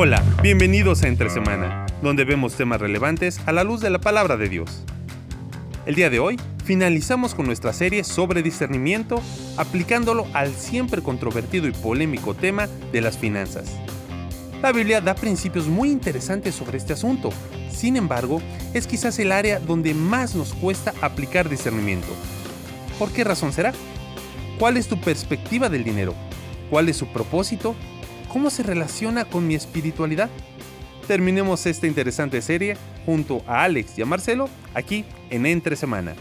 [0.00, 4.36] Hola, bienvenidos a Entre Semana, donde vemos temas relevantes a la luz de la palabra
[4.36, 4.84] de Dios.
[5.86, 9.20] El día de hoy finalizamos con nuestra serie sobre discernimiento,
[9.56, 13.74] aplicándolo al siempre controvertido y polémico tema de las finanzas.
[14.62, 17.30] La Biblia da principios muy interesantes sobre este asunto,
[17.68, 18.40] sin embargo,
[18.74, 22.14] es quizás el área donde más nos cuesta aplicar discernimiento.
[23.00, 23.72] ¿Por qué razón será?
[24.60, 26.14] ¿Cuál es tu perspectiva del dinero?
[26.70, 27.74] ¿Cuál es su propósito?
[28.28, 30.28] ¿Cómo se relaciona con mi espiritualidad?
[31.06, 36.14] Terminemos esta interesante serie junto a Alex y a Marcelo aquí en Entre Semana.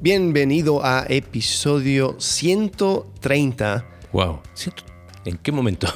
[0.00, 3.84] Bienvenido a episodio 130.
[4.12, 4.40] Wow.
[5.26, 5.88] ¿En qué momento?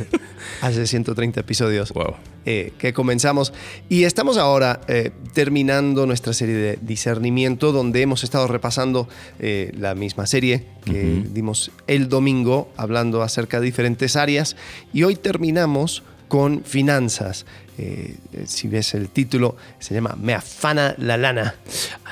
[0.62, 1.92] Hace 130 episodios.
[1.92, 2.14] Wow.
[2.50, 3.52] Eh, que comenzamos.
[3.90, 9.06] Y estamos ahora eh, terminando nuestra serie de discernimiento, donde hemos estado repasando
[9.38, 14.56] eh, la misma serie que dimos el domingo, hablando acerca de diferentes áreas.
[14.94, 17.44] Y hoy terminamos con finanzas.
[17.78, 21.54] Eh, si ves el título, se llama Me afana la lana.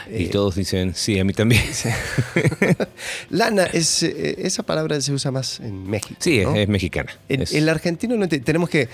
[0.09, 1.63] Y eh, todos dicen, sí, a mí también.
[3.31, 6.15] lana, es, eh, esa palabra se usa más en México.
[6.21, 7.13] Sí, es, mexicana.
[7.29, 8.89] En, el argentino tenemos que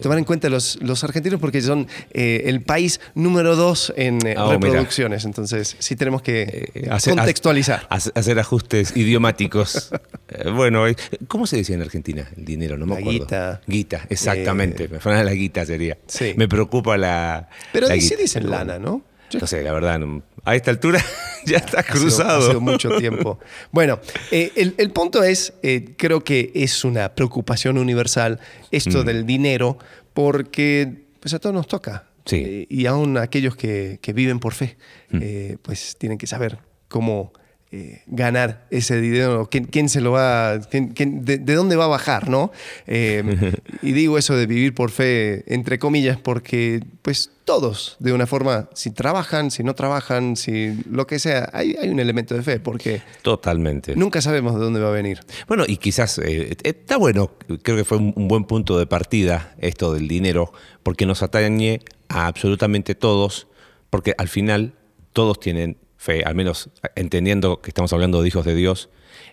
[0.00, 5.26] tomar en cuenta los, los argentinos porque son el país número dos en oh, reproducciones.
[5.26, 7.86] Entonces, sí tenemos que contextualizar.
[7.90, 9.92] Hacer, ajustes idiomáticos.
[10.54, 10.84] bueno,
[11.28, 12.78] ¿cómo se decía en Argentina el dinero?
[12.78, 13.20] No me acuerdo.
[13.20, 13.60] Guita.
[13.66, 14.88] Guita, exactamente.
[14.88, 15.89] me afana la guita sería.
[16.36, 17.48] Me preocupa la.
[17.72, 19.02] Pero sí dicen lana, ¿no?
[19.38, 20.00] no sé, la verdad,
[20.44, 21.04] a esta altura
[21.46, 22.38] ya está cruzado.
[22.38, 23.38] Ha sido, mucho tiempo.
[23.70, 29.06] Bueno, eh, el, punto es, eh, creo que es una preocupación universal esto mm.
[29.06, 29.78] del dinero,
[30.14, 32.06] porque pues a todos nos toca.
[32.24, 32.36] Sí.
[32.36, 34.76] Eh, y aún aquellos que, viven por fe,
[35.10, 35.54] mm.
[35.62, 37.32] pues tienen que saber cómo
[37.72, 42.50] eh, ganar ese dinero, quién, se lo va, de, dónde va a bajar, ¿no?
[42.88, 43.22] Eh,
[43.82, 48.68] y digo eso de vivir por fe, entre comillas, porque pues todos, de una forma,
[48.74, 53.02] si trabajan, si no trabajan, si lo que sea, hay, un elemento de fe, porque...
[53.22, 53.94] Totalmente.
[53.94, 55.20] Nunca sabemos de dónde va a venir.
[55.46, 57.30] Bueno, y quizás eh, está bueno,
[57.62, 60.52] creo que fue un buen punto de partida esto del dinero,
[60.82, 63.46] porque nos atañe a absolutamente todos,
[63.90, 64.74] porque al final
[65.12, 68.88] todos tienen fe, al menos entendiendo que estamos hablando de hijos de Dios,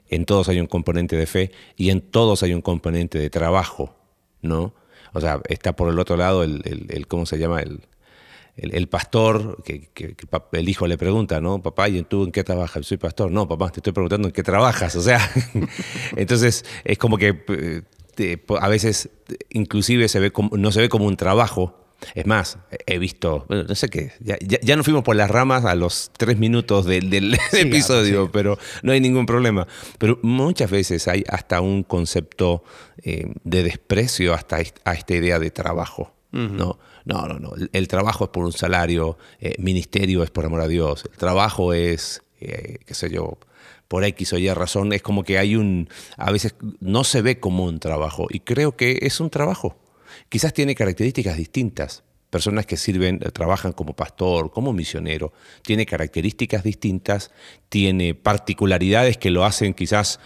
[0.09, 3.95] en todos hay un componente de fe y en todos hay un componente de trabajo,
[4.41, 4.73] ¿no?
[5.13, 7.61] O sea, está por el otro lado el, ¿cómo se llama?
[7.61, 7.79] El,
[8.57, 9.89] el, pastor, que,
[10.51, 11.63] el hijo le pregunta, ¿no?
[11.63, 12.85] Papá, ¿y tú en qué trabajas?
[12.85, 13.31] Soy pastor.
[13.31, 14.93] No, papá, te estoy preguntando en qué trabajas.
[14.97, 15.21] O sea,
[16.17, 17.45] entonces es como que
[18.17, 19.09] eh, a veces
[19.51, 23.75] inclusive se ve no se ve como un trabajo, es más, he visto, bueno, no
[23.75, 28.31] sé qué, ya, ya, nos fuimos por las ramas a los tres minutos del, episodio,
[28.31, 29.67] pero no hay ningún problema.
[29.97, 32.63] Pero muchas veces hay hasta un concepto
[33.01, 36.13] eh, de desprecio hasta a esta idea de trabajo.
[36.31, 37.53] No, no, no, no.
[37.71, 41.73] El, trabajo es por un salario, eh, ministerio es por amor a Dios, el trabajo
[41.73, 43.39] es, eh, qué sé yo,
[43.87, 47.39] por X o Y razón, es como que hay un, a veces no se ve
[47.39, 49.77] como un trabajo y creo que es un trabajo
[50.29, 52.03] quizás tiene características distintas.
[52.29, 57.31] Personas que sirven, eh, trabajan como pastor, como misionero, tiene características distintas,
[57.69, 60.19] tiene particularidades que lo hacen quizás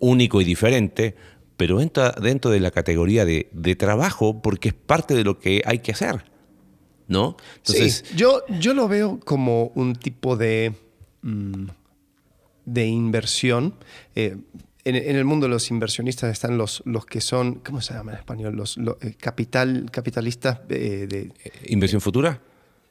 [0.00, 1.14] único y diferente,
[1.56, 5.78] pero entra dentro de la categoría de, trabajo porque es parte de lo que hay
[5.78, 6.24] que hacer.
[7.06, 7.36] ¿No?
[7.56, 10.72] Entonces, yo, yo lo veo como un tipo de,
[11.20, 11.66] mm,
[12.64, 13.74] de inversión.
[14.14, 14.36] Eh,
[14.84, 18.18] en, el mundo de los inversionistas están los, los que son, ¿cómo se llama en
[18.18, 18.54] español?
[18.54, 21.32] Los, eh, capital, capitalistas eh, de...
[21.66, 22.40] ¿Inversión futura?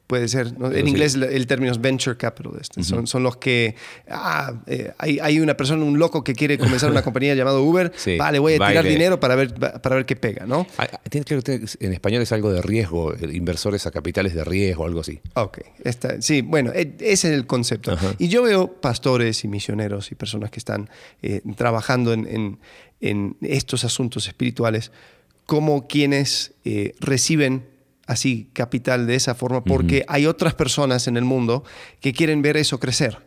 [0.06, 0.52] Puede ser.
[0.72, 2.80] En inglés el término es venture capitalist.
[2.82, 3.74] son, son, los que.
[4.08, 7.92] Ah, eh, hay, hay, una persona, un loco que quiere comenzar una compañía llamada Uber.
[8.18, 10.66] vale, voy a tirar dinero para ver, para ver qué pega, ¿no?
[10.78, 15.20] Ah, en español es algo de riesgo, inversores a capitales de riesgo, algo así.
[15.34, 15.58] Ok.
[16.20, 17.96] Sí, bueno, e, ese es el concepto.
[18.18, 20.90] Y yo veo pastores y misioneros y personas que están
[21.22, 22.58] eh, trabajando en, en,
[23.00, 24.92] en, estos asuntos espirituales
[25.46, 27.73] como quienes eh, reciben
[28.06, 31.64] así capital de esa forma porque hay otras personas en el mundo
[32.00, 33.18] que quieren ver eso crecer.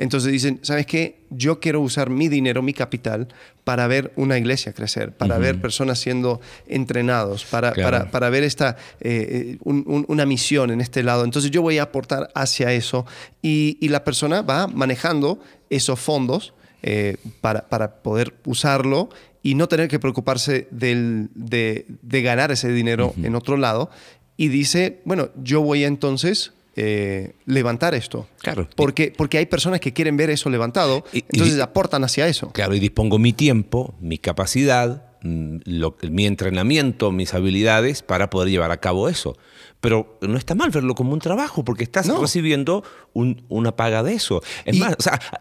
[0.00, 1.26] Entonces dicen, ¿sabes qué?
[1.28, 3.28] Yo quiero usar mi dinero, mi capital,
[3.64, 7.74] para ver una iglesia crecer, para ver personas siendo entrenados, para,
[8.10, 11.24] para, ver esta, eh, una misión en este lado.
[11.24, 13.04] Entonces yo voy a aportar hacia eso
[13.42, 15.38] y, la persona va manejando
[15.68, 19.10] esos fondos eh, para, para poder usarlo
[19.42, 23.90] y no tener que preocuparse del, de, de, ganar ese dinero en otro lado
[24.40, 28.26] y dice, bueno, yo voy a entonces eh, levantar esto.
[28.40, 28.66] Claro.
[28.74, 32.50] Porque, porque hay personas que quieren ver eso levantado, entonces aportan hacia eso.
[32.52, 35.58] Claro, y dispongo mi tiempo, mi capacidad mm,
[36.10, 39.36] mi entrenamiento, mis habilidades para poder llevar a cabo eso.
[39.80, 42.84] Pero no está mal verlo como un trabajo, porque estás recibiendo
[43.14, 44.42] una paga de eso.
[44.64, 44.94] Es más,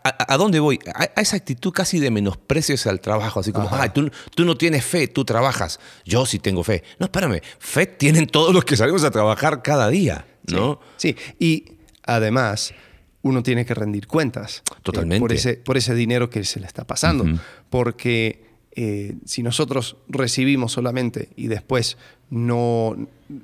[0.04, 0.80] ¿a, dónde voy?
[0.96, 5.08] A, esa actitud casi de menosprecio al trabajo, así como, tú, tú, no tienes fe,
[5.08, 5.80] tú trabajas.
[6.06, 6.84] Yo sí tengo fe.
[7.00, 10.80] No, espérame, fe tienen todos los que salimos a trabajar cada día, ¿no?
[10.96, 11.66] Sí, y
[12.04, 12.74] además
[13.22, 14.64] uno tiene que rendir cuentas.
[14.66, 15.20] Eh, Totalmente.
[15.20, 17.26] por, ese, por ese dinero que se le está pasando.
[17.70, 21.98] Porque eh, si nosotros recibimos solamente y después
[22.30, 22.96] no,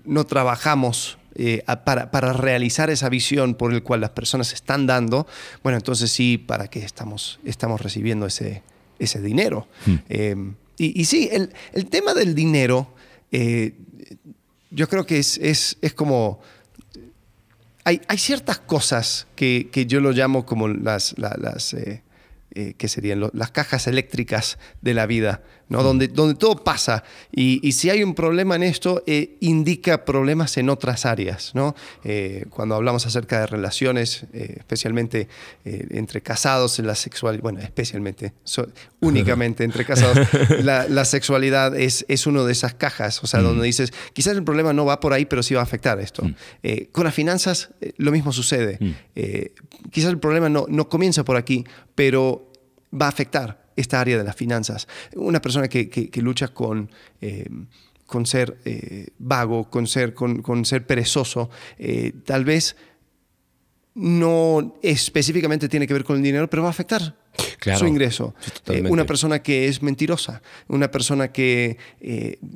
[0.05, 5.27] no trabajamos eh, para, para, realizar esa visión por el cual las personas están dando,
[5.63, 8.63] bueno, entonces sí, ¿para qué estamos, estamos recibiendo ese,
[8.99, 9.67] ese dinero?
[9.85, 9.95] Hmm.
[10.07, 12.93] Em, y, y, sí, el, el, tema del dinero,
[13.31, 13.73] eh,
[14.71, 16.39] yo creo que es, es, es como...
[17.83, 21.75] Hay, hay, ciertas cosas que, que, yo lo llamo como las, las,
[22.57, 25.83] eh, que serían las cajas eléctricas de la vida, ¿no?
[25.83, 27.03] donde, donde todo pasa.
[27.31, 31.51] Y, si hay un problema en esto, eh, indica problemas en otras áreas.
[31.53, 31.75] ¿no?
[32.03, 35.27] Eh, cuando hablamos acerca de relaciones, especialmente
[35.63, 38.33] entre casados, la sexualidad, bueno, especialmente,
[39.01, 40.19] únicamente entre casados,
[40.63, 43.63] la, sexualidad es, es una de esas cajas, o sea, donde mm.
[43.63, 46.23] dices, quizás el problema no va por ahí, pero sí va a afectar esto.
[46.23, 46.33] Mm.
[46.91, 48.77] con las finanzas, lo mismo sucede.
[48.79, 49.89] Mm.
[49.91, 51.65] quizás el problema no, no comienza por aquí,
[51.95, 52.51] pero
[52.93, 54.87] va a afectar esta área de las finanzas.
[55.15, 56.89] Una persona que, lucha con...
[57.21, 57.49] Eh,
[58.05, 61.49] con ser eh, vago, con ser, con, ser perezoso,
[61.79, 62.75] eh, tal vez
[63.95, 67.15] no específicamente tiene que ver con el dinero, pero va a afectar
[67.75, 68.35] su ingreso.
[68.89, 71.79] una persona que es mentirosa, una persona que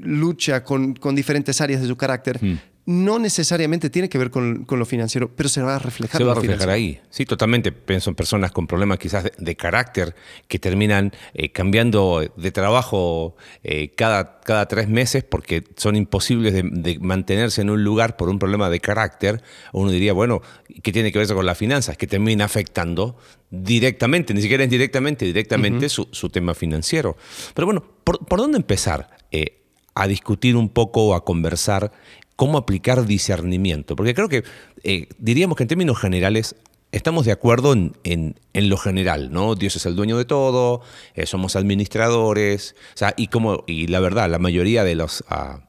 [0.03, 4.85] lucha con, diferentes áreas de su carácter, hmm no necesariamente tiene que ver con, lo
[4.87, 6.17] financiero, pero se va a reflejar.
[6.17, 6.99] Se va a reflejar ahí.
[7.11, 7.71] Sí, totalmente.
[7.71, 10.15] Pienso en personas con problemas quizás de, carácter
[10.47, 16.97] que terminan eh, cambiando de trabajo eh, cada, cada tres meses porque son imposibles de,
[16.99, 19.43] mantenerse en un lugar por un problema de carácter.
[19.71, 20.41] Uno diría, bueno,
[20.81, 21.95] ¿qué tiene que ver con las finanzas?
[21.95, 23.17] Que termina afectando
[23.51, 27.17] directamente, ni siquiera indirectamente, directamente su, tema financiero.
[27.53, 29.15] Pero bueno, ¿por, dónde empezar?
[29.31, 29.57] Eh,
[29.95, 31.91] a discutir un poco, o a conversar
[32.39, 33.97] cómo aplicar discernimiento.
[33.97, 34.45] Porque creo que
[34.85, 36.55] eh, diríamos que en términos generales
[36.93, 39.55] estamos de acuerdo en, lo general, ¿no?
[39.55, 40.79] Dios es el dueño de todo,
[41.15, 45.67] eh, somos administradores, o sea, y, como, y la verdad, la mayoría de los ah,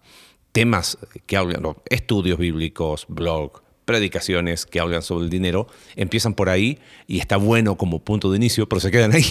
[0.53, 5.67] temas que hablan, estudios bíblicos, blog, predicaciones que hablan sobre el dinero,
[5.97, 6.79] empiezan por ahí
[7.09, 9.25] y está bueno como punto de inicio, pero se quedan ahí.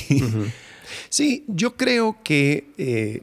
[1.09, 3.21] Sí, yo creo que eh,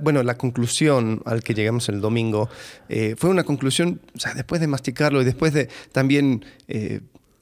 [0.00, 2.48] bueno, la conclusión al que llegamos el domingo
[2.88, 7.00] eh, fue una conclusión, o sea, después de masticarlo y después de también eh,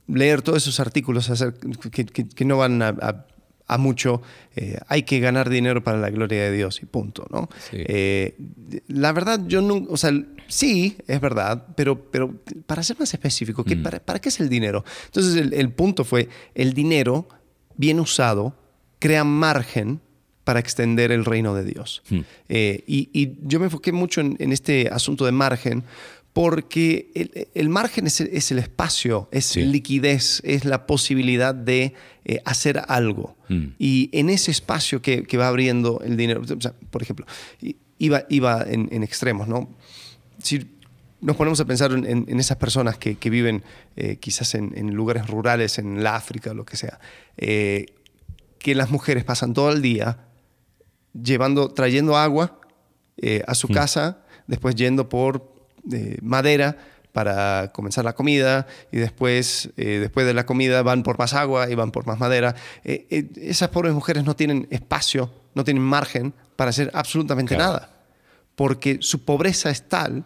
[0.08, 1.30] leer todos esos artículos
[1.92, 4.20] que, no van a, mucho,
[4.88, 7.48] hay que ganar dinero para la gloria de Dios y punto, ¿no?
[8.88, 10.12] la verdad, yo no, o sea,
[10.48, 12.34] sí, es verdad, pero, pero
[12.66, 13.82] para ser más específico, mm.
[14.04, 14.84] para, qué es el dinero?
[15.06, 17.28] Entonces el, el punto fue, el dinero
[17.76, 18.54] bien usado
[19.04, 20.00] crea margen
[20.44, 22.02] para extender el reino de Dios.
[22.08, 22.20] Hmm.
[22.48, 25.84] Eh, y, yo me enfoqué mucho en, este asunto de margen
[26.32, 27.10] porque
[27.54, 28.20] el, margen es
[28.50, 31.92] el, espacio, es liquidez, es la posibilidad de
[32.24, 33.36] eh, hacer algo.
[33.50, 33.74] Hmm.
[33.78, 36.40] Y en ese espacio que, va abriendo el dinero,
[36.90, 37.26] por ejemplo,
[37.98, 39.68] iba, iba en, extremos, ¿no?
[40.42, 40.64] Si
[41.20, 43.62] nos ponemos a pensar en, esas personas que, viven
[43.96, 46.98] eh, quizás en, lugares rurales, en la África, lo que sea,
[48.64, 50.16] que las mujeres pasan todo el día
[51.12, 52.60] llevando, trayendo agua
[53.18, 53.72] eh, a su mm.
[53.74, 55.52] casa, después yendo por
[55.92, 56.78] eh, madera
[57.12, 61.68] para comenzar la comida y después, eh, después de la comida van por más agua
[61.68, 62.56] y van por más madera.
[62.84, 67.90] esas pobres mujeres no tienen espacio, no tienen margen para hacer absolutamente nada,
[68.56, 70.24] porque su pobreza es tal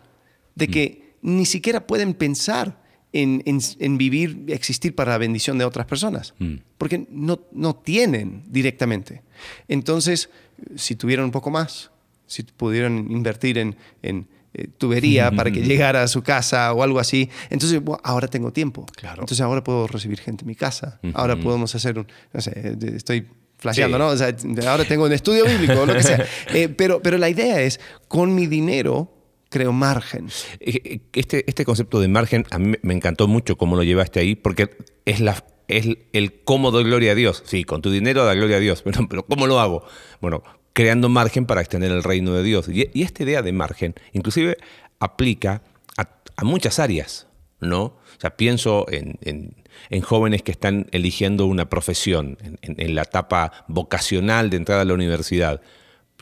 [0.55, 1.37] de que mm.
[1.39, 2.77] ni siquiera pueden pensar
[3.23, 3.43] en,
[3.79, 6.55] en, vivir, existir para la bendición de otras personas, mm.
[6.77, 9.23] porque no, no tienen directamente.
[9.67, 10.31] Entonces,
[10.77, 11.91] si tuvieran un poco más,
[12.27, 16.99] si pudieran invertir en, en eh, tubería para que llegara a su casa o algo
[16.99, 18.87] así, entonces ahora tengo tiempo.
[18.97, 19.23] Claro.
[19.23, 21.01] Entonces ahora puedo recibir gente en mi casa.
[21.15, 23.27] Ahora podemos hacer un, no sé, estoy
[23.59, 24.09] flasheando, ¿no?
[24.09, 24.35] O sea,
[24.69, 26.25] ahora tengo un estudio bíblico, lo que sea.
[26.55, 29.18] Eh, pero, pero la idea es, con mi dinero
[29.49, 30.29] creo margen.
[30.61, 34.71] Este, este concepto de margen a mí me encantó mucho cómo lo llevaste ahí, porque
[35.05, 37.43] es la es el cómo doy gloria a Dios.
[37.47, 39.85] Sí, con tu dinero da gloria a Dios, pero, pero ¿cómo lo hago?
[40.21, 40.43] Bueno,
[40.79, 42.69] creando margen para extender el reino de Dios.
[42.69, 44.57] Y, esta idea de margen inclusive
[45.01, 45.63] aplica
[45.97, 47.27] a, muchas áreas,
[47.61, 47.83] ¿no?
[47.83, 49.57] O sea, pienso en,
[50.03, 55.61] jóvenes que están eligiendo una profesión, en, la etapa vocacional de entrada a la universidad.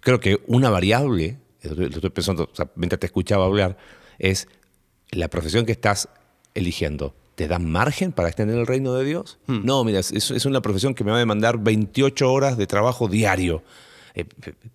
[0.01, 1.37] creo que una variable,
[1.75, 3.77] lo estoy pensando mientras te escuchaba hablar,
[4.19, 4.49] es
[5.11, 6.09] la profesión que estás
[6.55, 7.15] eligiendo.
[7.35, 9.39] ¿Te da margen para extender el reino de Dios?
[9.47, 9.61] Hmm.
[9.65, 13.09] No, mira, es, es, una profesión que me va a demandar 28 horas de trabajo
[13.09, 13.63] diario,
[14.15, 14.25] eh,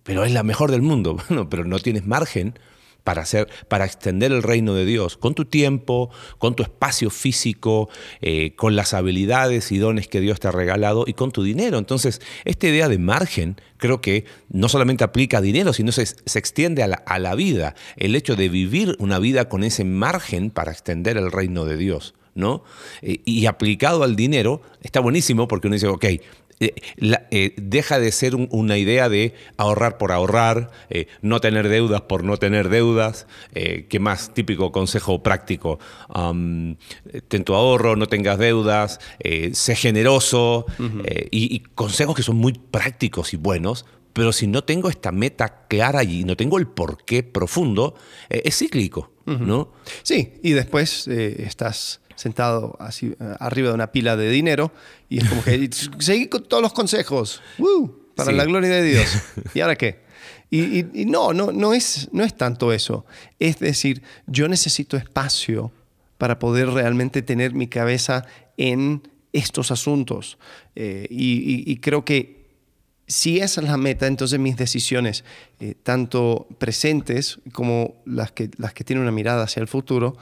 [0.04, 1.16] pero es la mejor del mundo.
[1.28, 2.54] Bueno, pero no tienes margen
[3.04, 7.88] para, hacer, para extender el reino de Dios, con tu tiempo, con tu espacio físico,
[8.20, 11.78] eh, con las habilidades y dones que Dios te ha regalado y con tu dinero.
[11.78, 16.38] Entonces, esta idea de margen creo que no solamente aplica a dinero, sino se, se
[16.38, 17.74] extiende a la, a la vida.
[17.96, 22.14] El hecho de vivir una vida con ese margen para extender el reino de Dios.
[22.34, 22.64] ¿no?
[23.02, 26.04] Eh, y aplicado al dinero, está buenísimo porque uno dice, ok,
[26.62, 26.74] eh,
[27.30, 32.22] eh, deja de ser una idea de ahorrar por ahorrar, eh, no tener deudas por
[32.22, 35.80] no tener deudas, ¿qué más típico consejo práctico,
[37.28, 39.00] ten tu ahorro, no tengas deudas,
[39.52, 40.66] sé generoso,
[41.30, 46.04] y, consejos que son muy prácticos y buenos, pero si no tengo esta meta clara
[46.04, 47.94] y no tengo el porqué profundo,
[48.28, 49.72] es cíclico, ¿no?
[50.02, 54.72] Sí, y después estás sentado así eh, arriba de una pila de dinero
[55.08, 57.42] y es como que seguí con todos los consejos.
[58.14, 59.08] Para la gloria de Dios.
[59.54, 60.00] ¿Y ahora qué?
[60.50, 63.06] Y, no, no, no, es, no es tanto eso.
[63.38, 65.72] Es decir, yo necesito espacio
[66.18, 68.26] para poder realmente tener mi cabeza
[68.58, 70.38] en estos asuntos.
[70.76, 72.42] Eh, y, creo que
[73.06, 75.24] si esa es la meta, entonces mis decisiones,
[75.58, 80.16] eh, tanto presentes como las que, las que tienen una mirada hacia el futuro,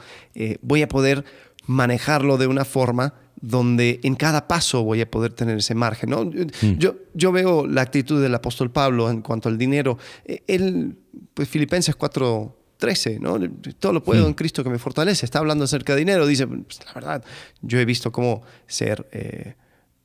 [0.63, 1.25] voy a poder
[1.67, 6.11] manejarlo de una forma donde en cada paso voy a poder tener ese margen.
[6.11, 6.25] ¿no?
[6.25, 6.77] Mm.
[6.79, 9.99] Yo, yo veo la actitud del apóstol Pablo en cuanto al dinero.
[10.25, 10.97] Eh, él,
[11.35, 13.39] pues Filipenses 4, 13, ¿no?
[13.79, 14.29] Todo lo puedo mm.
[14.29, 15.25] en Cristo que me fortalece.
[15.25, 16.27] Está hablando acerca de dinero.
[16.27, 17.25] Dice, pues, la verdad,
[17.63, 19.55] yo he visto cómo ser eh,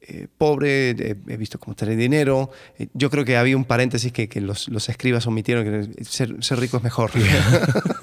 [0.02, 2.52] eh, pobre, he visto cómo tener dinero.
[2.94, 6.60] yo creo que había un paréntesis que, que los, los, escribas omitieron, que ser, ser
[6.60, 7.12] rico es mejor.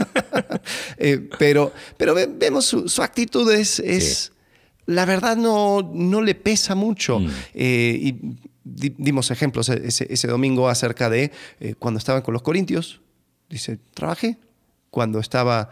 [0.98, 4.32] Eh, pero, pero vemos su, actitud es,
[4.86, 7.18] la verdad no, no le pesa mucho.
[7.18, 7.30] Mm.
[7.54, 13.00] Eh, y dimos ejemplos ese, domingo acerca de eh, cuando estaban con los corintios,
[13.48, 14.38] dice, trabajé.
[14.90, 15.70] Cuando estaba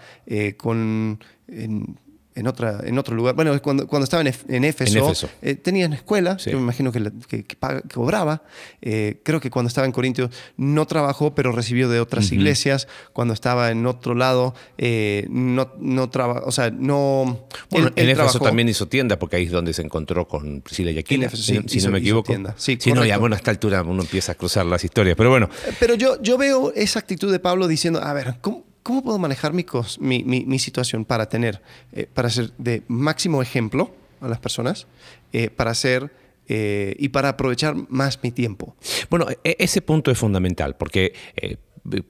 [0.57, 1.99] con en,
[2.47, 3.35] otra, en otro lugar.
[3.35, 7.11] Bueno, cuando, cuando estaba en, en Éfeso, eh, tenía en escuela, yo me imagino que,
[7.29, 7.57] que,
[7.93, 8.43] cobraba.
[8.83, 12.89] Eh, creo que cuando estaba en Corintios no trabajó, pero recibió de otras iglesias.
[13.13, 17.47] Cuando estaba en otro lado, eh, no, no trabajó, o sea, no...
[17.71, 20.99] Bueno, en Éfeso también hizo tienda, porque ahí es donde se encontró con Priscila y
[20.99, 22.33] Aquila, si, no me equivoco.
[22.57, 25.31] Sí, si no, ya bueno, a esta altura uno empieza a cruzar las historias, pero
[25.31, 25.49] bueno.
[25.79, 29.53] Pero yo, yo veo esa actitud de Pablo diciendo, a ver, ¿cómo, ¿cómo puedo manejar
[29.53, 29.65] mi,
[30.25, 34.89] mi, situación para tener, eh, para ser de máximo ejemplo a las personas,
[35.33, 36.13] eh, para ser
[36.49, 38.75] eh, y para aprovechar más mi tiempo?
[39.09, 41.13] Bueno, e, ese punto es fundamental, porque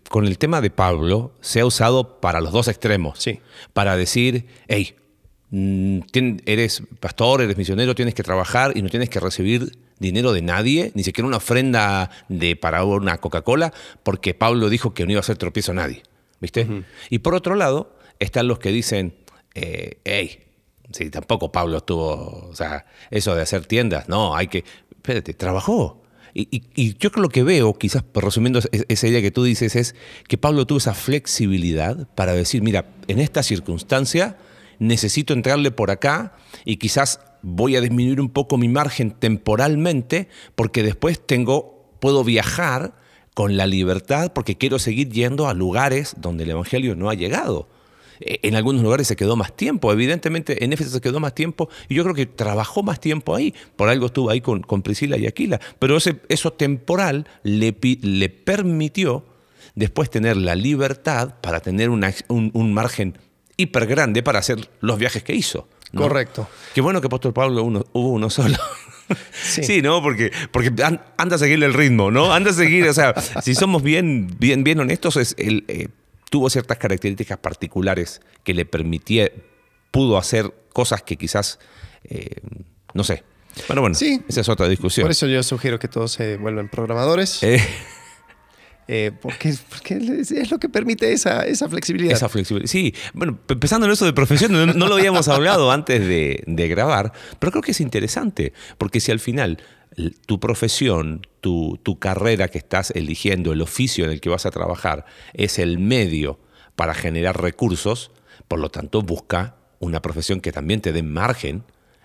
[0.09, 3.19] con el tema de Pablo se ha usado para los dos extremos.
[3.19, 3.41] Sí.
[3.75, 4.95] Para decir, hey,
[5.51, 5.99] mm,
[6.47, 10.93] eres pastor, eres misionero, tienes que trabajar y no tienes que recibir dinero de nadie,
[10.95, 15.21] ni siquiera una ofrenda de, para una Coca-Cola, porque Pablo dijo que no iba a
[15.21, 16.05] hacer tropiezo a nadie.
[16.41, 16.85] ¿Viste?
[17.09, 19.15] Y por otro lado, están los que dicen,
[19.55, 20.45] eh, hey,
[20.93, 26.03] si tampoco Pablo estuvo, o sea, eso de hacer tiendas, no, hay que, espérate, trabajó.
[26.33, 29.97] Y, yo creo lo que veo, quizás resumiendo esa idea que tú dices, es
[30.29, 34.39] que Pablo tuvo esa flexibilidad para decir, mira, en esta circunstancia
[34.79, 40.85] necesito entrarle por acá y quizás voy a disminuir un poco mi margen temporalmente porque
[40.85, 42.95] después tengo, puedo viajar
[43.41, 47.71] con la libertad porque quiero seguir yendo a lugares donde el Evangelio no ha llegado.
[48.21, 51.71] E, en algunos lugares se quedó más tiempo, evidentemente en Éfeso se quedó más tiempo
[51.89, 55.17] y yo creo que trabajó más tiempo ahí, por algo estuvo ahí con, con Priscila
[55.17, 59.25] y Aquila, pero ese, eso temporal le, le permitió
[59.75, 63.17] después tener la libertad para tener un, margen
[63.57, 65.67] hiper grande para hacer los viajes que hizo.
[65.95, 66.47] Correcto.
[66.75, 68.59] Qué bueno que Apóstol Pablo uno, hubo uno solo.
[69.33, 69.83] Sí.
[69.83, 70.03] ¿no?
[70.03, 70.71] Porque, porque
[71.17, 72.33] anda a seguirle el ritmo, ¿no?
[72.33, 75.89] Anda a seguir, o sea, si somos bien, bien, bien honestos, es el, eh,
[76.31, 79.31] tuvo ciertas características particulares que le permitía,
[79.91, 81.59] pudo hacer cosas que quizás,
[82.05, 82.37] eh,
[82.95, 83.25] no sé.
[83.67, 84.23] Bueno, bueno, sí.
[84.29, 85.05] esa es otra discusión.
[85.05, 87.43] Por eso yo sugiero que todos se vuelvan programadores.
[87.43, 87.61] Eh.
[88.93, 92.13] Eh, porque, es lo que permite esa, esa, flexibilidad.
[92.13, 92.69] Esa flexibilidad.
[92.69, 97.53] Sí, bueno, empezando en eso de profesión, no, lo habíamos hablado antes de, grabar, pero
[97.53, 99.63] creo que es interesante, porque si al final
[100.27, 105.05] tu profesión, tu carrera que estás eligiendo, el oficio en el que vas a trabajar,
[105.35, 106.41] es el medio
[106.75, 108.11] para generar recursos,
[108.49, 111.63] por lo tanto busca una profesión que también te dé margen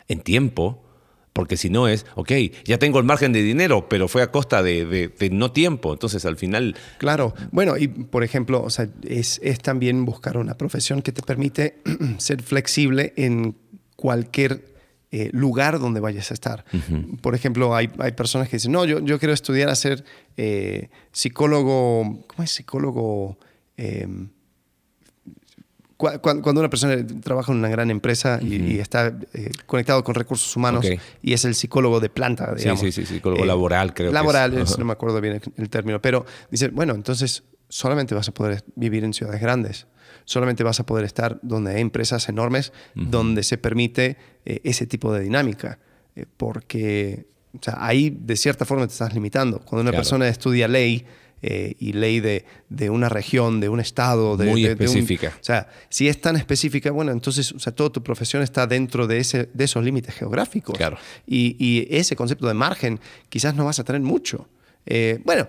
[0.07, 0.84] en tiempo
[1.35, 2.31] Porque si no es, ok,
[2.63, 5.91] ya tengo el margen de dinero, pero fue a costa de, no tiempo.
[5.91, 6.77] Entonces al final...
[6.97, 7.33] Claro.
[7.51, 11.81] Bueno, y por ejemplo, o sea, es, es también buscar una profesión que te permite
[12.19, 13.57] ser flexible en
[13.97, 14.63] cualquier
[15.11, 16.63] eh, lugar donde vayas a estar.
[17.19, 20.05] Por ejemplo, hay, hay, personas que dicen, no, yo, yo quiero estudiar a ser
[20.37, 23.37] eh, psicólogo, ¿cómo es psicólogo?
[23.75, 24.29] Em,
[26.21, 30.85] cuando una persona trabaja en una gran empresa y, está eh, conectado con recursos humanos
[31.21, 32.79] y es el psicólogo de planta, digamos.
[32.79, 34.12] Sí, sí, sí, psicólogo laboral, creo.
[34.12, 34.77] Laboral, que es.
[34.77, 39.03] no me acuerdo bien el, término, pero dice, bueno, entonces solamente vas a poder vivir
[39.03, 39.88] en ciudades grandes
[40.27, 45.13] solamente vas a poder estar donde hay empresas enormes, donde se permite eh, ese tipo
[45.13, 45.77] de dinámica.
[46.15, 47.27] Eh, porque
[47.77, 49.59] ahí de cierta forma te estás limitando.
[49.59, 51.05] Cuando una persona estudia ley,
[51.47, 54.35] eh, y ley de, de, una región, de un estado.
[54.35, 55.33] De, Muy específica.
[55.39, 59.05] o sea, si es tan específica, bueno, entonces o sea, toda tu profesión está dentro
[59.05, 60.75] de, ese, de esos límites geográficos.
[60.75, 60.97] Claro.
[61.27, 62.99] Y, y, ese concepto de margen
[63.29, 64.47] quizás no vas a tener mucho.
[65.23, 65.47] bueno,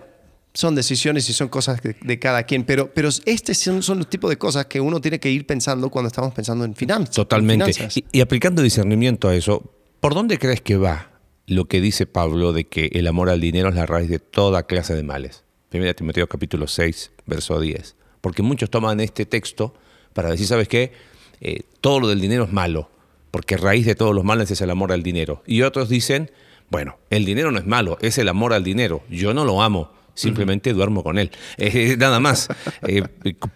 [0.57, 4.27] son decisiones y son cosas de, cada quien, pero, pero estos son, son, los tipos
[4.27, 7.15] de cosas que uno tiene que ir pensando cuando estamos pensando en finanzas.
[7.15, 7.71] Totalmente.
[8.11, 11.11] Y, aplicando discernimiento a eso, ¿por dónde crees que va
[11.45, 14.63] lo que dice Pablo de que el amor al dinero es la raíz de toda
[14.63, 15.43] clase de males?
[15.69, 17.95] Primera Timoteo capítulo 6, verso 10.
[18.21, 19.73] Porque muchos toman este texto
[20.13, 20.93] para decir, ¿sabes qué?
[21.41, 22.89] Eh, todo lo del dinero es malo,
[23.31, 25.43] porque raíz de todos los males es el amor al dinero.
[25.45, 26.31] Y otros dicen,
[26.69, 29.03] bueno, el dinero no es malo, es el amor al dinero.
[29.09, 31.31] Yo no lo amo simplemente duermo con él.
[31.59, 32.47] Eh, nada más.
[32.87, 33.03] Eh,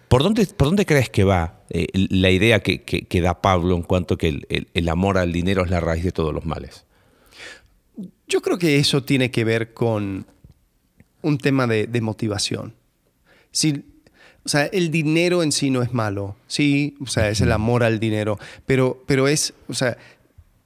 [0.08, 3.82] ¿por, dónde, ¿Por dónde crees que va eh, la idea que, que, da Pablo en
[3.82, 4.40] cuanto que
[4.74, 6.84] el, amor al dinero es la raíz de todos los males?
[8.26, 10.26] Yo creo que eso tiene que ver con
[11.22, 12.74] un tema de, motivación.
[13.50, 13.84] Si,
[14.44, 17.84] o sea, el dinero en sí no es malo, sí, o sea, es el amor
[17.84, 19.96] al dinero, pero, pero es, o sea,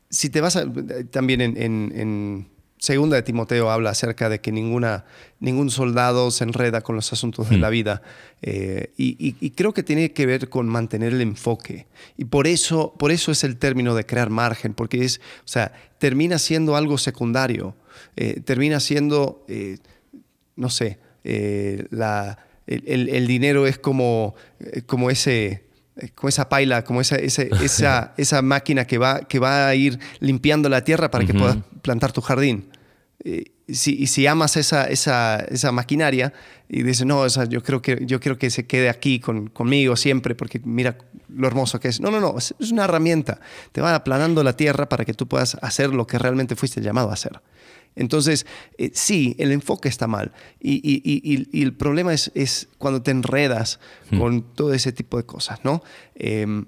[0.09, 0.67] si te vas a,
[1.11, 2.47] también en
[2.79, 5.07] Segunda de Timoteo habla acerca de que ninguna,
[5.41, 8.03] ningún soldado se enreda con los asuntos de la vida.
[8.43, 11.87] Eh, y, creo que tiene que ver con mantener el enfoque.
[12.19, 15.73] Y por eso, por eso es el término de crear margen, porque es, o sea,
[15.99, 17.75] termina siendo algo secundario.
[18.15, 19.79] Eh, termina siendo, eh,
[20.57, 20.99] no sé,
[21.91, 24.35] la, el, dinero es como,
[24.87, 25.67] como ese
[26.15, 30.69] como esa paila, como esa, esa, esa, máquina que va, que va a ir limpiando
[30.69, 32.69] la tierra para que puedas plantar tu jardín.
[33.69, 36.33] si, y si amas esa, esa, esa, maquinaria
[36.69, 40.35] y dices, no, yo, creo que, yo quiero que se quede aquí con, conmigo siempre
[40.35, 42.01] porque mira lo hermoso que es.
[42.01, 43.41] No, no, no, es, una herramienta.
[43.73, 47.11] Te va aplanando la tierra para que tú puedas hacer lo que realmente fuiste llamado
[47.11, 47.41] a hacer.
[47.97, 50.33] Entonces, eh, sí, el enfoque está mal.
[50.61, 53.81] Y, el problema es, es, cuando te enredas
[54.11, 54.19] hmm.
[54.19, 55.83] con todo ese tipo de cosas, ¿no?
[56.15, 56.67] Em,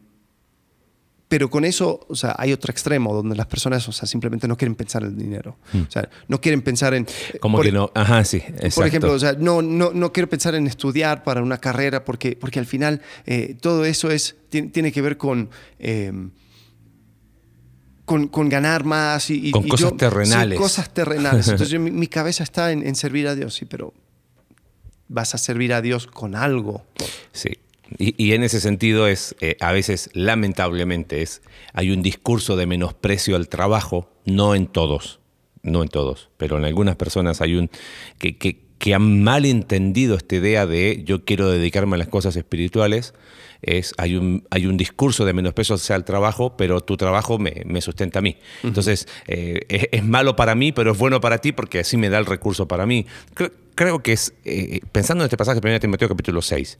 [1.28, 4.56] pero con eso, o sea, hay otro extremo donde las personas, o sea, simplemente no
[4.56, 5.58] quieren pensar en el dinero.
[5.74, 5.82] Hmm.
[5.86, 7.06] O sea, no quieren pensar en...
[7.40, 8.76] Como que no, ajá, sí, exacto.
[8.76, 12.34] Por ejemplo, o sea, no, no, no quiero pensar en estudiar para una carrera porque,
[12.34, 15.50] porque al final eh, todo eso es, tiene, que ver con...
[18.08, 20.58] Em, con, ganar más y, con cosas terrenales.
[20.58, 21.48] cosas terrenales.
[21.48, 23.92] Entonces mi, cabeza está en, servir a Dios, sí, pero
[25.08, 26.84] vas a servir a Dios con algo.
[27.32, 27.58] Sí.
[27.96, 31.40] Y, en ese sentido es, eh, a veces, lamentablemente, es,
[31.72, 35.20] hay un discurso de menosprecio al trabajo, no en todos,
[35.62, 37.70] no en todos, pero en algunas personas hay un
[38.18, 42.36] que, que, que han mal entendido esta idea de yo quiero dedicarme a las cosas
[42.36, 43.14] espirituales
[43.62, 47.62] es, hay, un, hay un discurso de menosprecio hacia el trabajo, pero tu trabajo me,
[47.66, 48.36] me sustenta a mí.
[48.62, 52.18] Entonces, eh, es, malo para mí, pero es bueno para ti porque así me da
[52.18, 53.06] el recurso para mí.
[53.74, 56.78] Creo, que es, eh, pensando en este pasaje de 1 Timoteo capítulo 6,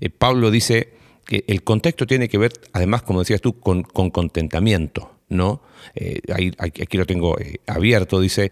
[0.00, 0.92] eh, Pablo dice
[1.26, 5.16] que el contexto tiene que ver, además, como decías tú, con, con contentamiento.
[5.28, 5.62] ¿no?
[6.34, 7.36] Ahí, aquí lo tengo
[7.68, 8.50] abierto, dice,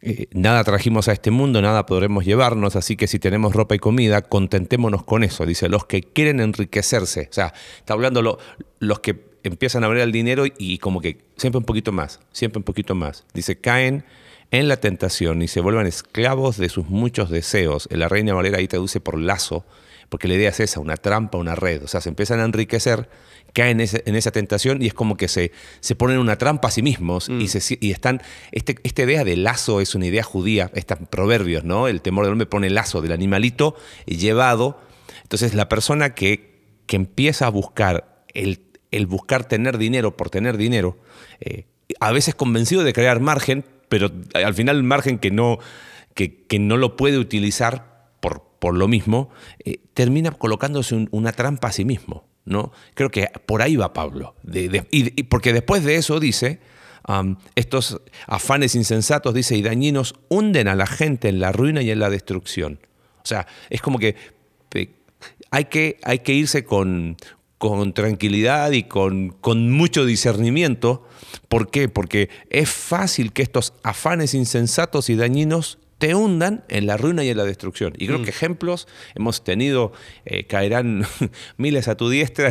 [0.00, 3.78] eh, nada trajimos a este mundo, nada podremos llevarnos, así que si tenemos ropa y
[3.78, 5.44] comida, contentémonos con eso.
[5.44, 8.38] Dice, los que quieren enriquecerse, o sea, está hablando
[8.78, 12.58] los que empiezan a ver el dinero y como que siempre un poquito más, siempre
[12.58, 13.24] un poquito más.
[13.34, 14.04] Dice, caen
[14.50, 17.88] en la tentación y se vuelven esclavos de sus muchos deseos.
[17.90, 19.64] La Reina Valera ahí traduce por lazo,
[20.08, 21.82] porque la idea es esa, una trampa, una red.
[21.82, 23.08] O sea, se empiezan a enriquecer
[23.52, 26.82] caen en, esa tentación y es como que se, se ponen una trampa a sí
[26.82, 27.48] mismos y, mm.
[27.48, 31.88] se, y están, este, esta idea de lazo es una idea judía, estos proverbios, ¿no?
[31.88, 34.80] El temor del hombre pone el lazo del animalito llevado.
[35.22, 40.56] Entonces la persona que, que empieza a buscar el, el, buscar tener dinero por tener
[40.56, 40.98] dinero,
[41.40, 41.66] eh,
[42.00, 45.58] a veces convencido de crear margen, pero al final el margen que no,
[46.14, 49.30] que, que no lo puede utilizar por, por lo mismo,
[49.64, 52.26] eh, termina colocándose una trampa a sí mismo.
[52.48, 52.72] ¿No?
[52.94, 54.34] Creo que por ahí va Pablo.
[54.90, 56.60] y, porque después de eso dice,
[57.54, 62.00] estos afanes insensatos, dice, y dañinos hunden a la gente en la ruina y en
[62.00, 62.80] la destrucción.
[63.22, 64.16] O sea, es como que
[65.50, 67.16] hay que, hay que irse con,
[67.58, 71.06] con tranquilidad y con, con, mucho discernimiento.
[71.48, 71.88] ¿Por qué?
[71.88, 77.28] Porque es fácil que estos afanes insensatos y dañinos te hundan en la ruina y
[77.28, 77.92] en la destrucción.
[77.98, 78.24] Y creo mm.
[78.24, 79.92] que ejemplos hemos tenido,
[80.24, 81.04] eh, caerán
[81.56, 82.50] miles a tu diestra.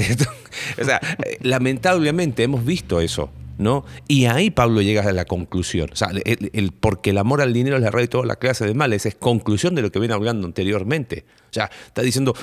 [0.80, 3.32] o sea, eh, lamentablemente hemos visto eso.
[3.60, 3.86] ¿No?
[4.08, 5.90] Y ahí Pablo llega a la conclusión.
[5.92, 8.68] O sea, el, porque el amor al dinero es la raíz de toda la clase
[8.68, 11.26] de males, es conclusión de lo que viene hablando anteriormente.
[11.50, 12.36] O sea, está diciendo,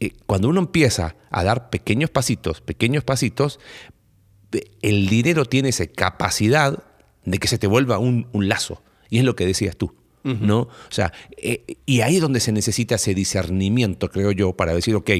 [0.00, 3.60] eh, cuando uno empieza a dar pequeños pasitos, pequeños pasitos,
[4.82, 6.82] el dinero tiene esa capacidad
[7.24, 8.82] de que se te vuelva un, un lazo.
[9.08, 9.94] Y es lo que decías tú.
[10.26, 10.60] ¿No?
[10.62, 14.94] O sea, eh, y ahí es donde se necesita ese discernimiento, creo yo, para decir,
[14.94, 15.10] ok,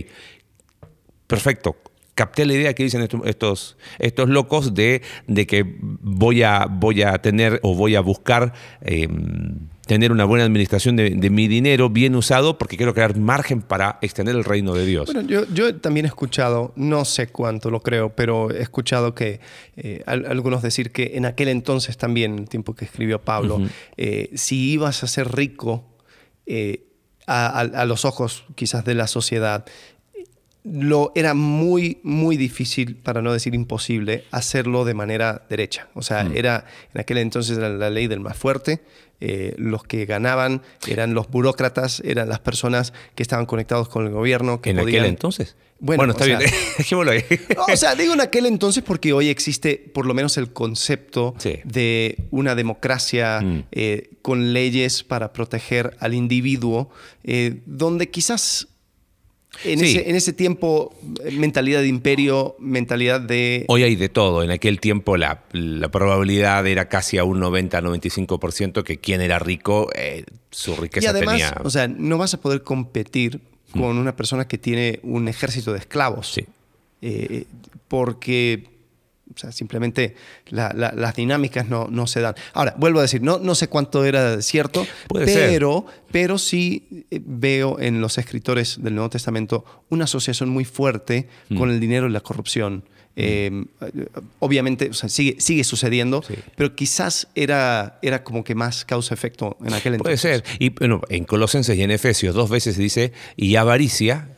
[1.27, 1.77] perfecto,
[2.17, 7.19] capté la idea que dicen estos, estos locos de, de que voy a, voy a
[7.19, 12.57] tener o voy a buscar em, tener una buena administración de, mi dinero bien usado
[12.57, 15.13] porque quiero crear margen para extender el reino de Dios.
[15.13, 19.41] Bueno, yo, yo también he escuchado, no sé cuánto lo creo, pero he escuchado que
[19.77, 23.61] eh, algunos decir que en aquel entonces también, el tiempo que escribió Pablo,
[23.99, 25.85] eh, si ibas a ser rico
[26.47, 26.87] eh,
[27.27, 29.67] a, los ojos quizás de la sociedad,
[30.73, 35.89] lo, era muy, muy difícil, para no decir imposible, hacerlo de manera derecha.
[35.95, 36.37] O sea, mm.
[36.37, 38.83] era en aquel entonces la, ley del más fuerte.
[39.19, 44.13] Eh, los que ganaban eran los burócratas, eran las personas que estaban conectados con el
[44.13, 44.61] gobierno.
[44.61, 45.57] Que ¿En aquel entonces?
[45.79, 46.41] Bueno, está bien.
[47.73, 52.27] o sea, digo en aquel entonces porque hoy existe por lo menos el concepto de
[52.31, 53.65] una democracia mm.
[53.73, 56.91] eh, con leyes para proteger al individuo,
[57.25, 58.69] eh, donde quizás
[59.65, 60.95] en, ese, tiempo,
[61.33, 63.65] mentalidad de imperio, mentalidad de...
[63.69, 64.43] Hoy hay de todo.
[64.43, 65.43] En aquel tiempo la,
[65.91, 71.35] probabilidad era casi a un 90-95% que quien era rico, eh, su riqueza y además,
[71.35, 71.55] tenía...
[71.65, 73.41] O sea, no vas a poder competir
[73.73, 73.81] mm.
[73.81, 76.33] con una persona que tiene un ejército de esclavos.
[76.33, 76.47] Sí.
[77.03, 77.45] Eh,
[77.89, 78.76] porque
[79.37, 80.17] o sea, simplemente
[80.51, 82.35] las dinámicas no, no, se dan.
[82.55, 87.79] Ahora, vuelvo a decir, no, no sé cuánto era cierto, pero, pero sí eh, veo
[87.79, 91.59] en los escritores del Nuevo Testamento una asociación muy fuerte mm.
[91.59, 92.77] con el dinero y la corrupción.
[92.77, 93.19] Mm.
[93.19, 93.65] Eh,
[94.39, 96.23] obviamente, o sea, sigue, sigue sucediendo,
[96.57, 100.21] pero quizás era, era como que más causa-efecto en aquel entonces.
[100.23, 100.45] Puede ser.
[100.59, 104.35] Y bueno, en Colosenses y en Efesios dos veces dice, y avaricia,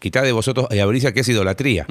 [0.00, 1.86] quitad de vosotros, y avaricia que es idolatría.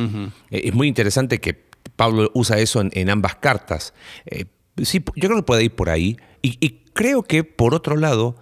[0.50, 3.94] Eh, es muy interesante que Pablo usa eso en, ambas cartas.
[4.26, 4.46] Eh,
[4.84, 6.18] sí, yo creo que puede ir por ahí.
[6.42, 8.36] Y, creo que, por otro lado,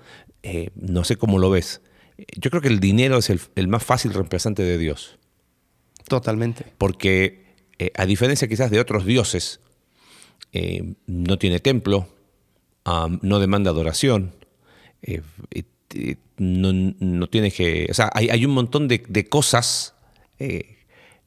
[0.43, 1.81] eh, no sé cómo lo ves,
[2.35, 5.19] yo creo que el dinero es el, más fácil reemplazante de Dios.
[6.07, 6.65] Totalmente.
[6.77, 9.59] Porque, eh, a diferencia quizás de otros dioses,
[11.05, 12.07] no tiene templo,
[13.21, 14.33] no demanda adoración,
[16.37, 17.87] no, tiene que...
[17.91, 19.93] O sea, hay, un montón de, de cosas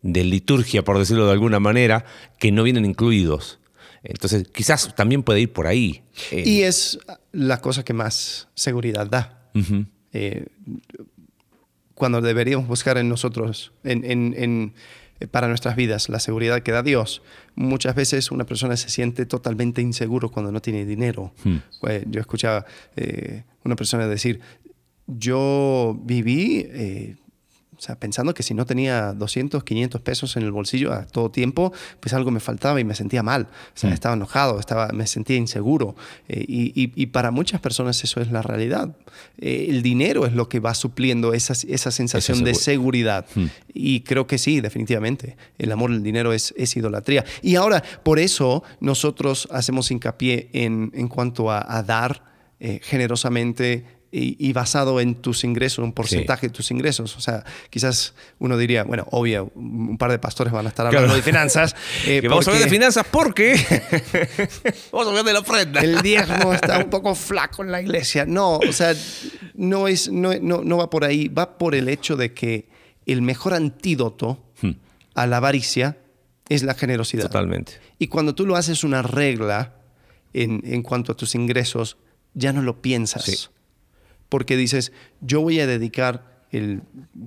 [0.02, 2.04] de liturgia, por decirlo de alguna manera,
[2.38, 3.60] que no vienen incluidos.
[4.02, 6.02] Entonces, quizás también puede ir por ahí.
[6.32, 6.98] Y es
[7.32, 9.50] la cosa que más seguridad da.
[10.12, 10.46] Eh,
[11.94, 14.74] cuando deberíamos buscar en nosotros, en,
[15.30, 17.20] para nuestras vidas, la seguridad que da Dios,
[17.54, 21.34] muchas veces una persona se siente totalmente inseguro cuando no tiene dinero.
[21.44, 21.58] Hmm.
[22.06, 22.64] Yo escuchaba
[22.96, 24.40] eh, una persona decir,
[25.06, 27.16] yo viví eh,
[27.80, 31.30] o sea, pensando que si no tenía 200, 500 pesos en el bolsillo a todo
[31.30, 33.44] tiempo, pues algo me faltaba y me sentía mal.
[33.44, 33.92] O sea, mm.
[33.94, 35.96] estaba enojado, estaba, me sentía inseguro.
[36.28, 38.94] Eh, y, para muchas personas eso es la realidad.
[39.38, 43.24] Eh, el dinero es lo que va supliendo esa, esa sensación de seguridad.
[43.34, 43.46] Mm.
[43.72, 45.38] Y creo que sí, definitivamente.
[45.56, 47.24] El amor al dinero es, es idolatría.
[47.40, 52.24] Y ahora, por eso nosotros hacemos hincapié en, en cuanto a, dar
[52.60, 57.16] eh, generosamente y, basado en tus ingresos, un porcentaje de tus ingresos.
[57.16, 61.14] O sea, quizás uno diría, bueno, obvio, un par de pastores van a estar hablando
[61.14, 61.74] de finanzas.
[62.06, 63.54] Eh, vamos a hablar de finanzas porque
[64.92, 65.80] vamos a hablar de la ofrenda.
[65.80, 68.24] El diezmo está un poco flaco en la iglesia.
[68.26, 68.94] No, o sea,
[69.54, 72.68] no, es, no, no, va por ahí, va por el hecho de que
[73.06, 74.70] el mejor antídoto hmm.
[75.14, 75.98] a la avaricia
[76.48, 77.24] es la generosidad.
[77.24, 77.74] Totalmente.
[77.98, 79.74] Y cuando tú lo haces una regla
[80.32, 81.96] en, en cuanto a tus ingresos,
[82.34, 83.50] ya no lo piensas
[84.30, 86.80] porque dices, yo voy a dedicar el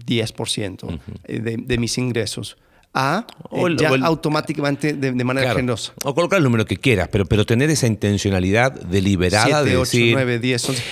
[0.07, 2.57] 10% eh, de, mis ingresos
[2.93, 5.93] a eh, ya automáticamente de, manera generosa.
[6.03, 10.39] O colocar el número que quieras, pero, pero tener esa intencionalidad deliberada de 8, 9,
[10.39, 10.83] 10, 11.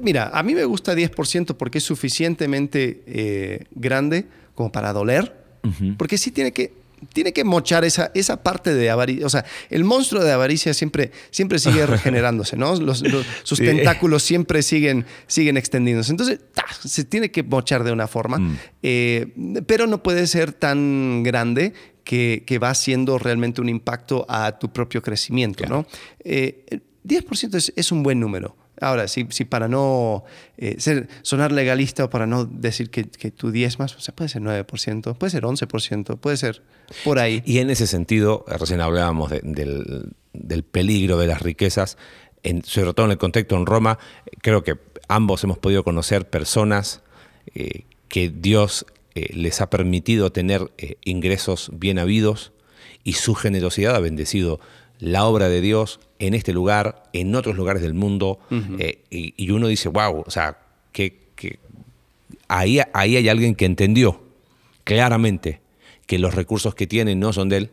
[0.00, 5.44] mira, a mí me gusta 10% porque es suficientemente eh, grande como para doler,
[5.96, 9.26] porque sí tiene que tiene que mochar esa, esa parte de avaricia.
[9.26, 12.74] O sea, el monstruo de avaricia siempre, siempre sigue regenerándose, ¿no?
[12.76, 16.12] sus tentáculos siempre siguen, siguen extendiéndose.
[16.12, 16.40] Entonces,
[16.84, 18.58] se tiene que mochar de una forma, mm.
[18.82, 21.72] eh, pero no puede ser tan grande
[22.04, 25.86] que, que, va haciendo realmente un impacto a tu propio crecimiento, ¿no?
[26.24, 28.56] 10% eh, es, es un buen número.
[28.80, 30.24] Ahora, si, si para no
[30.56, 30.76] eh,
[31.22, 35.30] sonar legalista o para no decir que, tú diezmas, o sea, puede ser 9%, puede
[35.30, 36.62] ser 11%, puede ser
[37.04, 37.42] por ahí.
[37.46, 41.96] Y en ese sentido, eh, recién hablábamos del, del, peligro de las riquezas,
[42.42, 43.98] en, sobre todo en el contexto en Roma,
[44.42, 44.76] creo que
[45.08, 47.02] ambos hemos podido conocer personas
[47.54, 50.72] eh, que Dios les ha permitido tener
[51.04, 52.52] ingresos bien habidos
[53.04, 54.58] y su generosidad ha bendecido
[54.98, 58.38] la obra de Dios en este lugar, en otros lugares del mundo,
[58.78, 60.58] eh, y, uno dice, wow, o sea,
[60.92, 61.24] que,
[62.48, 64.22] ahí, ahí hay alguien que entendió
[64.84, 65.60] claramente
[66.06, 67.70] que los recursos que tiene no son de él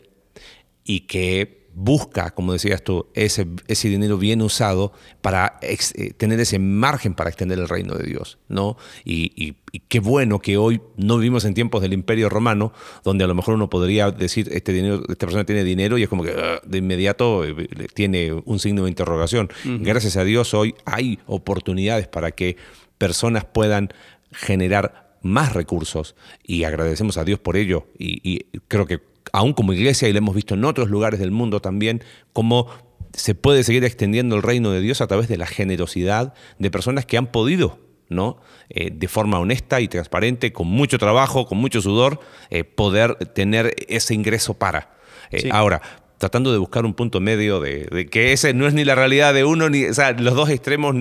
[0.86, 6.60] y que busca, como decías tú, ese, ese dinero bien usado para eh, tener ese
[6.60, 8.78] margen para extender el reino de Dios, ¿no?
[9.06, 9.56] Y,
[9.88, 12.74] qué bueno que hoy no vivimos en tiempos del Imperio Romano,
[13.06, 16.10] donde a lo mejor uno podría decir, este dinero, esta persona tiene dinero y es
[16.10, 19.50] como que ah, de inmediato eh, tiene un signo de interrogación.
[19.64, 22.58] Gracias a Dios hoy hay oportunidades para que
[22.98, 23.94] personas puedan
[24.34, 30.08] generar más recursos y agradecemos a Dios por ello y creo que aún como iglesia,
[30.08, 32.67] y lo hemos visto en otros lugares del mundo también, cómo
[33.13, 37.06] se puede seguir extendiendo el reino de Dios a través de la generosidad de personas
[37.06, 38.38] que han podido, ¿no?
[38.70, 43.76] Eh, de forma honesta y transparente, con mucho trabajo, con mucho sudor, eh, poder tener
[43.88, 44.91] ese ingreso para.
[45.32, 45.82] Eh, ahora,
[46.17, 49.44] tratando de buscar un punto medio de, que ese no es ni la realidad de
[49.44, 50.96] uno, ni, o sea, los dos extremos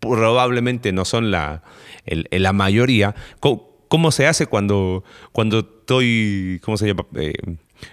[0.00, 1.62] probablemente no son la,
[2.04, 3.14] la mayoría.
[3.40, 3.71] ¿Cómo
[4.10, 7.04] se hace cuando, cuando estoy, ¿cómo se llama?
[7.16, 7.34] Eh,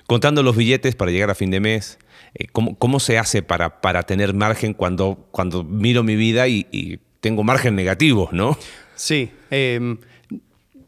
[0.07, 1.99] contando los billetes para llegar a fin de mes?
[2.35, 7.43] Eh, ¿cómo, se hace para, para tener margen cuando, cuando miro mi vida y, tengo
[7.43, 8.57] margen negativo, no?
[8.95, 9.97] Sí, em,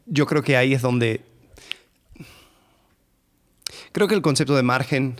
[0.06, 1.20] yo creo que ahí es donde...
[3.92, 5.16] Creo que el concepto de margen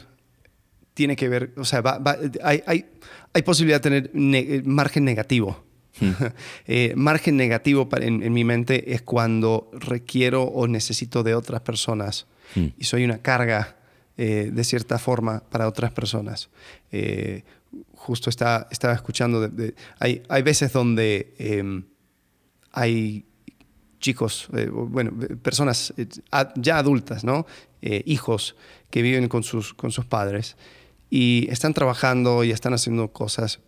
[0.95, 1.83] tiene que ver, o sea,
[2.43, 2.87] hay, hay,
[3.35, 5.62] hay, posibilidad de tener margen negativo.
[6.67, 12.67] Eh, margen negativo en, mi mente es cuando requiero o necesito de otras personas hmm.
[12.79, 13.77] y soy una carga
[14.17, 16.51] eh, de cierta forma para otras personas.
[16.91, 17.45] Eh,
[17.95, 19.51] justo está, estaba escuchando,
[19.99, 21.85] hay, hay, veces donde em,
[22.71, 23.25] hay
[23.99, 25.95] chicos, bueno, personas
[26.57, 27.47] ya adultas, ¿no?
[27.81, 28.57] hijos
[28.91, 30.57] que viven con sus, con sus padres
[31.15, 33.61] y están trabajando y están haciendo cosas,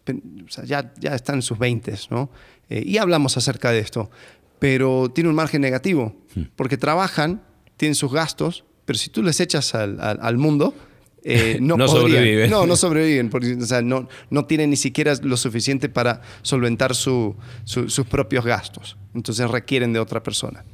[0.65, 2.31] ya, ya están en sus 20, ¿no?
[2.71, 4.11] Eh, y hablamos acerca de esto,
[4.59, 6.45] pero tiene un margen negativo, hmm.
[6.57, 7.43] porque trabajan,
[7.77, 10.75] tienen sus gastos, pero si tú les echas al, al, mundo,
[11.23, 12.49] eh, no, no sobreviven.
[12.49, 16.95] No, no sobreviven, porque o sea, no, no tienen ni siquiera lo suficiente para solventar
[16.95, 18.97] su, sus propios gastos.
[19.15, 20.65] Entonces requieren de otra persona.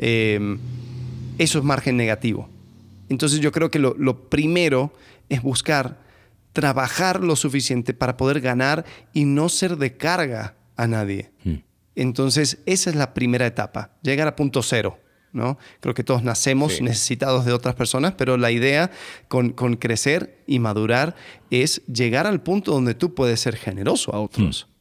[0.00, 0.58] Eh,
[1.38, 2.48] eso es margen negativo.
[3.08, 4.92] Entonces yo creo que lo, lo primero
[5.28, 6.04] es buscar
[6.56, 11.30] trabajar lo suficiente para poder ganar y no ser de carga a nadie.
[11.44, 11.56] Hmm.
[11.94, 14.98] Entonces, esa es la primera etapa, llegar a punto cero.
[15.34, 15.58] ¿no?
[15.80, 18.90] Creo que todos nacemos necesitados de otras personas, pero la idea
[19.28, 21.14] con, con, crecer y madurar
[21.50, 24.66] es llegar al punto donde tú puedes ser generoso a otros.
[24.66, 24.75] Hmm.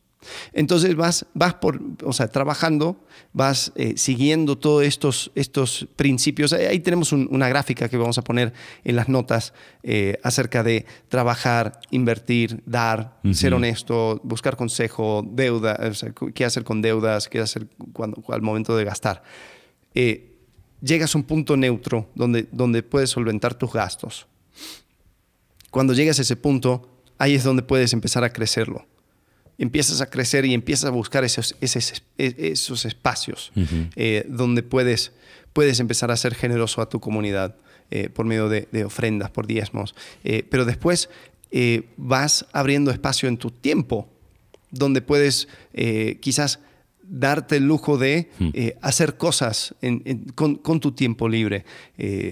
[0.54, 2.98] Entonces vas, vas por, o sea, trabajando,
[3.34, 6.54] vas eh, siguiendo todos estos, estos principios.
[6.54, 11.80] Ahí tenemos una gráfica que vamos a poner en las notas eh, acerca de trabajar,
[11.92, 15.78] invertir, dar, ser honesto, buscar consejo, deuda,
[16.34, 19.24] qué hacer con deudas, qué hacer cuando, al momento de gastar.
[19.94, 20.38] Eh,
[20.82, 24.28] llegas a un punto neutro donde, donde puedes solventar tus gastos.
[25.72, 28.86] Cuando llegas a ese punto, ahí es donde puedes empezar a crecerlo
[29.58, 33.52] empiezas a crecer y empiezas a buscar esos, esos, esos espacios
[33.96, 35.14] eh, donde puedes,
[35.54, 37.56] puedes empezar a ser generoso a tu comunidad
[37.92, 39.96] eh, por medio de, ofrendas, por diezmos.
[40.24, 41.10] Eh, pero después
[41.96, 44.10] vas abriendo espacio en tu tiempo
[44.72, 45.48] donde puedes
[46.20, 46.60] quizás
[47.02, 48.30] darte el lujo de
[48.82, 49.74] hacer cosas
[50.34, 51.64] con, con, tu tiempo libre,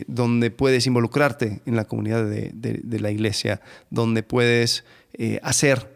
[0.08, 4.84] donde puedes involucrarte en la comunidad de, de la iglesia, donde puedes
[5.42, 5.93] hacer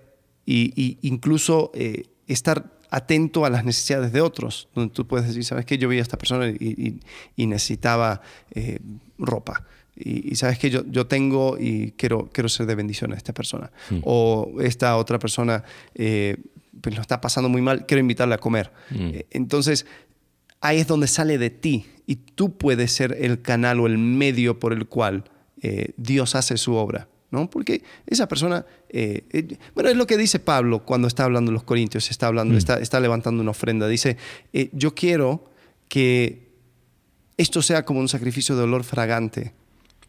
[0.49, 5.65] y, incluso eh, estar atento a las necesidades de otros, donde tú puedes decir, ¿sabes
[5.65, 5.77] qué?
[5.77, 6.99] Yo vi a esta persona y,
[7.35, 8.79] necesitaba eh,
[9.17, 9.65] ropa.
[9.95, 13.71] Y, sabes que yo, yo tengo y quiero, quiero ser de bendición a esta persona.
[13.89, 13.99] Mm.
[14.03, 15.63] O esta otra persona
[15.95, 16.37] eh,
[16.79, 18.71] pues lo está pasando muy mal, quiero invitarla a comer.
[18.89, 19.09] Mm.
[19.31, 19.85] entonces,
[20.61, 24.59] ahí es donde sale de ti y tú puedes ser el canal o el medio
[24.59, 25.25] por el cual
[25.61, 27.09] eh, Dios hace su obra.
[27.31, 27.49] ¿No?
[27.49, 31.53] Porque esa persona, eh, eh, bueno, es lo que dice Pablo cuando está hablando en
[31.55, 32.57] los Corintios, está, hablando, Mm.
[32.57, 33.87] está, está levantando una ofrenda.
[33.87, 34.17] Dice,
[34.53, 35.43] eh, yo quiero
[35.89, 36.47] que
[37.37, 39.53] esto sea como un sacrificio de olor fragante,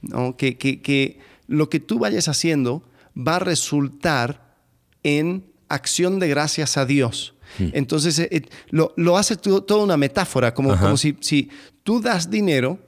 [0.00, 0.36] ¿no?
[0.36, 2.82] que, que, que lo que tú vayas haciendo
[3.16, 4.56] va a resultar
[5.02, 7.34] en acción de gracias a Dios.
[7.58, 10.84] Entonces, eh, lo, lo hace tú- toda una metáfora, como, Ajá.
[10.84, 11.48] como si, si
[11.82, 12.78] tú das dinero,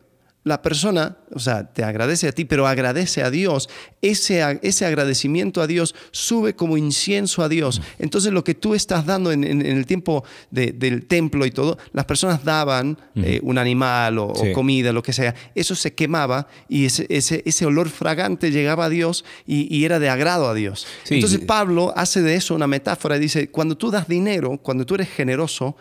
[0.43, 3.69] la persona, o sea, te agradece a ti, pero agradece a Dios.
[4.01, 7.83] Ese, ese agradecimiento a Dios sube como incienso a Dios.
[7.99, 11.51] Entonces, lo que tú estás dando en, en- en el tiempo de- del templo y
[11.51, 15.35] todo, las personas daban eh, un animal o, comida, lo que sea.
[15.55, 19.99] Eso se quemaba y ese, ese, ese olor fragante llegaba a Dios y, y era
[19.99, 20.87] de agrado a Dios.
[21.05, 21.17] Sí.
[21.17, 24.95] Entonces, Pablo hace de eso una metáfora y dice, cuando tú das dinero, cuando tú
[24.95, 25.77] eres generoso,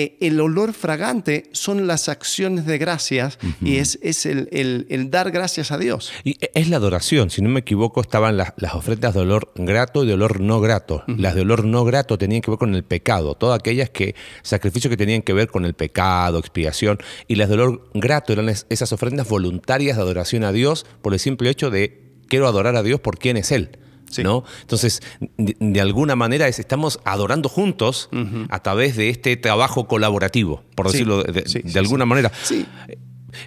[0.00, 5.10] eh, el olor fragante son las acciones de gracias y es, es el, el- el
[5.10, 6.12] dar gracias a Dios.
[6.24, 10.04] Y es la adoración, si no me equivoco, estaban las, las ofrendas de olor grato
[10.04, 11.02] y de olor no grato.
[11.06, 14.90] Las de olor no grato tenían que ver con el pecado, todas aquellas que sacrificios
[14.90, 18.66] que tenían que ver con el pecado, expiación, y las de olor grato eran es-
[18.70, 22.82] esas ofrendas voluntarias de adoración a Dios por el simple hecho de quiero adorar a
[22.82, 23.70] Dios por quién es Él.
[24.10, 24.22] Sí.
[24.22, 24.44] ¿no?
[24.62, 25.00] Entonces,
[25.36, 28.08] de, de alguna manera es- estamos adorando juntos
[28.48, 32.30] a través de este trabajo colaborativo, por decirlo de, de- sí, de sí, alguna manera.
[32.42, 32.66] Sí.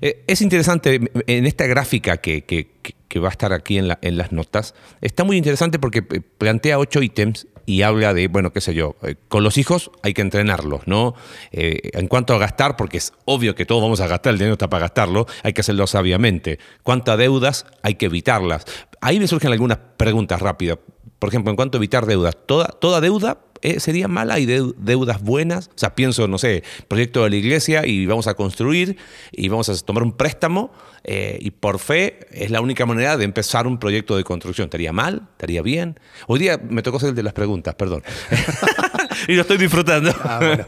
[0.01, 3.87] Eh, Es interesante, en esta gráfica que, que- que- que va a estar aquí en,
[3.87, 8.27] la- en las notas, está muy interesante porque eh, plantea ocho ítems y habla de,
[8.27, 11.15] bueno, qué sé yo, eh, con los hijos hay que entrenarlos, ¿no?
[11.53, 14.55] Eh, en cuanto a gastar, porque es obvio que todos vamos a gastar, el dinero
[14.55, 16.59] está para gastarlo, hay que hacerlo sabiamente.
[16.83, 18.65] Cuanto a deudas, hay que evitarlas.
[18.99, 20.79] Ahí me surgen algunas preguntas rápidas.
[21.17, 24.35] Por ejemplo, en cuanto a evitar deudas, ¿toda, toda deuda eh, sería mala?
[24.35, 25.67] ¿Hay deu- deudas buenas?
[25.67, 28.97] O sea, pienso, no sé, proyecto de la iglesia y vamos a construir
[29.31, 30.71] y vamos a tomar un préstamo
[31.03, 34.65] eh, y por fe es la única manera de empezar un proyecto de construcción.
[34.65, 35.27] ¿Estaría mal?
[35.33, 35.99] ¿Estaría bien?
[36.27, 38.03] Hoy día me tocó ser el de las preguntas, perdón.
[39.27, 40.13] y lo estoy disfrutando.
[40.23, 40.63] Ah, bueno.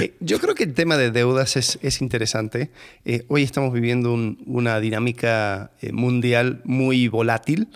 [0.00, 2.70] Eh, yo creo que el tema de deudas es, es interesante.
[3.04, 7.68] Eh, hoy estamos viviendo un- una dinámica mundial muy volátil.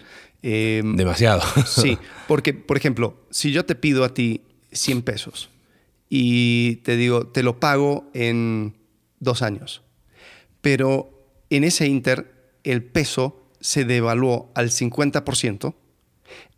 [0.42, 1.42] Demasiado.
[1.66, 5.50] Sí, porque, por ejemplo, si yo te pido a ti 100 pesos
[6.08, 8.74] y te digo, te lo pago en
[9.20, 9.82] dos años,
[10.61, 11.11] pero
[11.50, 12.32] en ese inter
[12.64, 15.74] el peso se devaluó al 50%,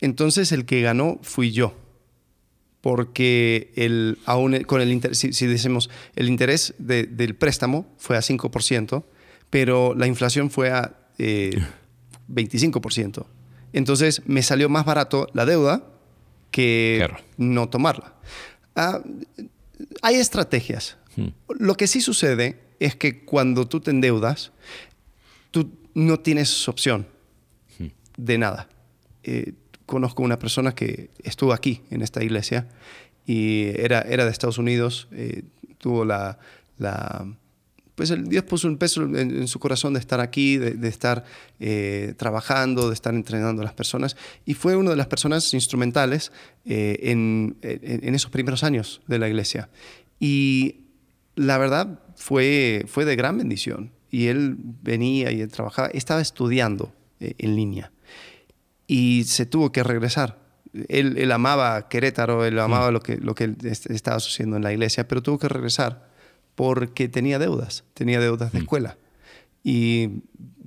[0.00, 1.74] entonces el que ganó fui yo.
[2.80, 4.18] Porque el,
[4.66, 9.04] con el si, decimos el interés de- del préstamo fue a 5%,
[9.48, 11.52] pero la inflación fue a eh,
[12.28, 13.24] 25%.
[13.72, 15.82] Entonces me salió más barato la deuda
[16.54, 17.16] que Claro.
[17.36, 18.14] no tomarla.
[18.76, 19.00] Ah,
[20.02, 20.96] hay estrategias.
[21.48, 24.52] Lo que sí sucede es que cuando tú te endeudas,
[25.50, 27.08] tú no tienes opción
[28.16, 28.68] de nada.
[29.24, 32.68] Eh, conozco una persona que estuvo aquí en esta iglesia
[33.26, 35.42] y era, era de Estados Unidos, eh,
[35.78, 36.38] tuvo la,
[36.78, 37.26] la-
[37.94, 40.88] Pues el, Dios puso un peso en, en su corazón de estar aquí, de, de
[40.88, 41.24] estar
[41.60, 46.32] eh, trabajando, de estar entrenando a las personas y fue una de las personas instrumentales
[46.64, 49.68] eh, en, en- en esos primeros años de la iglesia.
[50.18, 50.80] Y
[51.36, 53.92] la verdad fue, fue de gran bendición.
[54.10, 57.90] Y él venía y él trabajaba, estaba estudiando eh, en línea
[58.86, 60.38] y se tuvo que regresar.
[60.88, 65.06] Él, él amaba Querétaro, él amaba lo, que, lo que estaba sucediendo en la iglesia,
[65.08, 66.12] pero tuvo que regresar
[66.54, 68.96] porque tenía deudas, tenía deudas de escuela.
[69.62, 70.08] Y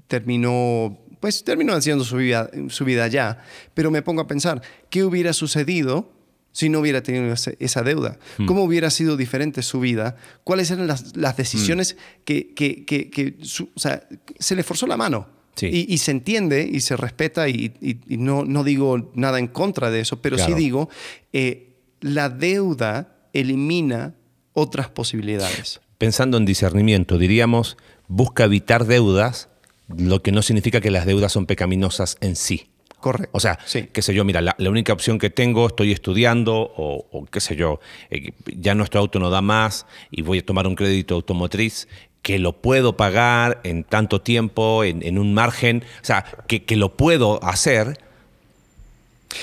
[0.07, 3.39] terminó, pues terminó haciendo su vida, su vida allá.
[3.73, 6.11] Pero me pongo a pensar, ¿qué hubiera sucedido
[6.51, 8.17] si no hubiera tenido esa deuda?
[8.47, 10.15] ¿Cómo hubiera sido diferente su vida?
[10.43, 14.07] ¿Cuáles eran las, las decisiones que, que- que- que su- o sea,
[14.39, 15.27] se le forzó la mano?
[15.55, 15.67] Sí.
[15.67, 19.47] Y, y se entiende y se respeta y, y- y no, no digo nada en
[19.47, 20.55] contra de eso, pero Claro.
[20.55, 20.89] sí digo,
[21.33, 24.13] eh, la deuda elimina
[24.57, 25.79] otras posibilidades.
[25.99, 29.49] Pensando en discernimiento, diríamos, busca evitar deudas,
[29.87, 32.69] lo que no significa que las deudas son pecaminosas en sí.
[32.99, 33.29] Correcto.
[33.33, 33.87] O sea, Sí.
[33.93, 37.39] qué sé yo, mira, la, la única opción que tengo, estoy estudiando o, o qué
[37.39, 37.79] sé yo,
[38.09, 41.87] eh, ya nuestro auto no da más y voy a tomar un crédito automotriz
[42.23, 46.75] que lo puedo pagar en tanto tiempo, en, en un margen, o sea, que, que
[46.75, 47.99] lo puedo hacer.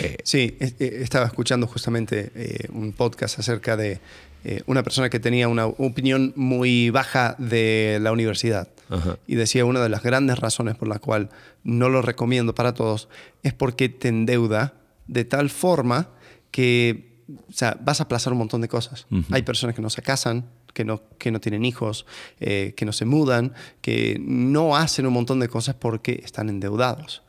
[0.00, 4.00] Eh, Sí, eh, estaba escuchando justamente eh, un podcast acerca de
[4.44, 8.68] eh, una persona que tenía una opinión muy baja de la universidad.
[8.90, 9.18] Ajá.
[9.26, 11.30] Y decía una de las grandes razones por la cual
[11.62, 13.08] no lo recomiendo para todos
[13.42, 14.74] es porque te endeuda
[15.06, 16.10] de tal forma
[16.50, 19.06] que o sea, vas a aplazar un montón de cosas.
[19.30, 22.06] Hay personas que no se casan, que no, que no tienen hijos,
[22.38, 27.22] eh, que no se mudan, que no hacen un montón de cosas porque están endeudados.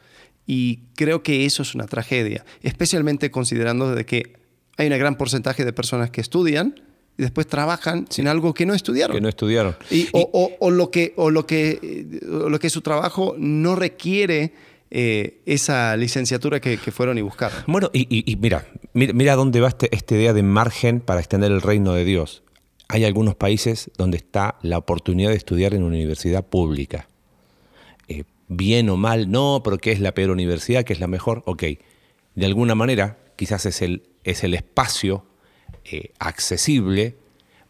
[0.45, 4.38] Y creo que eso es una tragedia, especialmente considerando de que
[4.78, 6.76] hay un gran porcentaje de personas que estudian
[7.18, 9.16] y después trabajan sin algo que no estudiaron.
[9.16, 9.76] Que no estudiaron.
[9.89, 14.53] Y, o, lo que, o, lo que, lo que su trabajo no requiere
[14.91, 17.57] eh, esa licenciatura que, fueron y buscaron.
[17.68, 21.93] Bueno, y, mira, mira, dónde va este, esta idea de margen para extender el reino
[21.93, 22.43] de Dios.
[22.88, 27.07] Hay algunos países donde está la oportunidad de estudiar en una universidad pública.
[28.07, 30.84] Eh, bien o mal, no, pero ¿qué es la peor universidad?
[30.84, 31.43] ¿Qué es la mejor?
[31.45, 31.63] Ok,
[32.36, 35.26] de alguna manera quizás es el, es el espacio
[35.86, 37.15] eh, accesible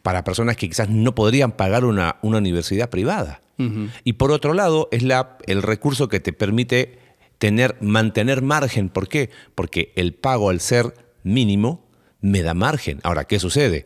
[0.01, 3.41] para personas que quizás no podrían pagar una, una universidad privada.
[4.03, 6.99] Y por otro lado, es la, el recurso que te permite
[7.37, 8.89] tener, mantener margen.
[8.89, 9.29] ¿Por qué?
[9.55, 10.93] Porque el pago al ser
[11.23, 11.87] mínimo
[12.19, 12.99] me da margen.
[13.03, 13.85] Ahora, ¿qué sucede?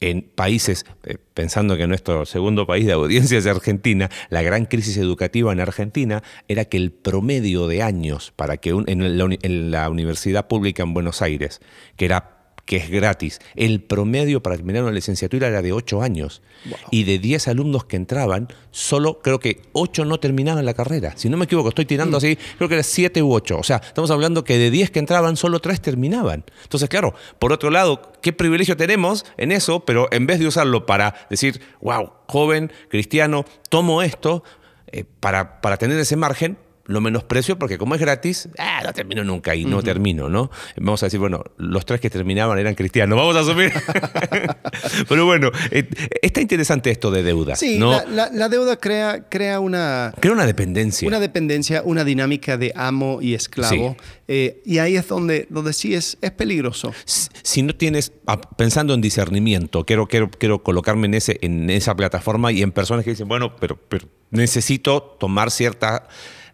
[0.00, 4.96] en países, eh, pensando que nuestro segundo país de audiencia es Argentina, la gran crisis
[4.96, 10.84] educativa en Argentina era que el promedio de años para que en la universidad pública
[10.84, 11.60] en Buenos Aires,
[11.96, 12.37] que era
[12.68, 13.40] que es gratis.
[13.56, 16.42] El promedio para terminar una licenciatura era de 8 años.
[16.90, 21.14] Y de 10 alumnos que entraban, solo creo que 8 no terminaban la carrera.
[21.16, 22.18] Si no me equivoco, estoy tirando mm.
[22.18, 23.56] así, creo que era 7 u 8.
[23.58, 26.44] O sea, estamos hablando que de 10 que entraban, solo 3 terminaban.
[26.62, 30.84] Entonces, claro, por otro lado, qué privilegio tenemos en eso, pero en vez de usarlo
[30.84, 34.44] para decir, wow, joven, cristiano, tomo esto,
[34.88, 36.58] eh, para, para tener ese margen,
[36.88, 40.50] lo menosprecio porque como es gratis, ah, no termino nunca y no termino, ¿no?
[40.78, 43.72] Vamos a decir, bueno, los tres que terminaban eran cristianos, vamos a asumir.
[45.08, 45.86] Pero bueno, eh,
[46.22, 47.56] está interesante esto de deuda.
[47.56, 48.02] Sí, ¿no?
[48.08, 50.14] la, deuda crea, crea una...
[50.18, 51.06] Crea una dependencia.
[51.06, 53.94] Una dependencia, una dinámica de amo y esclavo.
[54.26, 56.94] Eh, y ahí es donde, donde sí es, es peligroso.
[57.04, 61.94] Si, no tienes, ah, pensando en discernimiento, quiero, quiero, quiero colocarme en, ese, en esa
[61.94, 66.08] plataforma y en personas que dicen, bueno, pero, pero necesito tomar cierta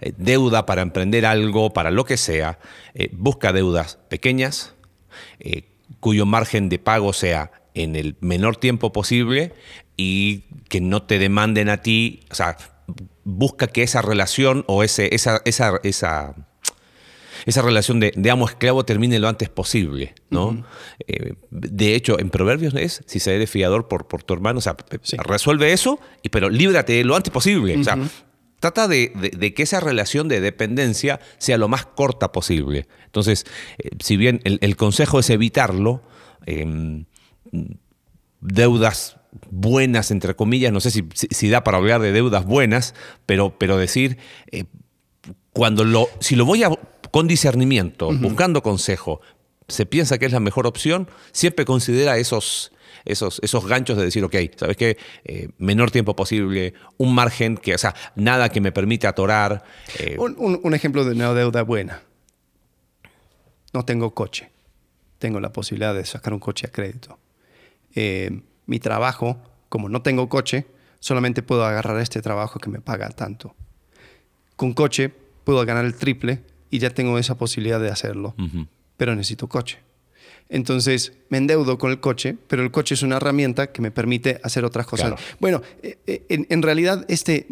[0.05, 2.59] eh, deuda para emprender algo, para lo que sea,
[2.93, 4.75] eh, busca deudas pequeñas,
[5.41, 5.63] eh,
[5.99, 9.55] cuyo margen de pago sea en el menor tiempo posible
[9.97, 12.59] y que no te demanden a ti, o sea,
[13.25, 16.35] busca que esa relación o ese, esa, esa, esa,
[17.47, 20.15] esa relación de, amo-esclavo termine lo antes posible.
[20.29, 20.67] ¿no?
[21.51, 24.77] de hecho, en Proverbios es, si se eres fiador por, por tu hermano, o sea,
[25.25, 27.79] resuelve eso, y, pero líbrate lo antes posible.
[27.79, 27.97] O sea,
[28.65, 32.89] Trata de, que esa relación de dependencia sea lo más corta posible.
[33.05, 33.45] Entonces,
[33.77, 36.03] eh, si bien el, consejo es evitarlo,
[36.47, 37.05] em,
[38.41, 39.19] deudas
[39.51, 42.95] buenas, entre comillas, no sé si, da para hablar de deudas buenas,
[43.27, 44.17] pero, pero decir,
[44.51, 44.65] eh,
[45.53, 46.71] cuando lo, si lo voy a,
[47.11, 49.21] con discernimiento, buscando consejo,
[49.69, 52.73] se piensa que es la mejor opción, siempre considera esos,
[53.05, 54.97] esos, esos ganchos de decir, ok, ¿sabes qué?
[55.25, 59.65] Eh, menor tiempo posible, un margen que, o sea, nada que me permita atorar.
[59.99, 60.17] Eh.
[60.19, 62.03] Un, ejemplo de una deuda buena.
[63.73, 64.51] No tengo coche.
[65.19, 67.19] Tengo la posibilidad de sacar un coche a crédito.
[67.95, 69.39] Eh, mi trabajo,
[69.69, 70.67] como no tengo coche,
[71.01, 73.55] solamente puedo agarrar este trabajo que me paga tanto.
[74.57, 75.13] Con coche
[75.45, 78.35] puedo ganar el triple y ya tengo esa posibilidad de hacerlo.
[78.97, 79.79] Pero necesito coche.
[80.49, 84.41] Entonces me endeudo con el coche, pero el coche es una herramienta que me permite
[84.43, 85.15] hacer otras cosas.
[85.41, 87.47] Bueno, eh, eh, en, realidad este,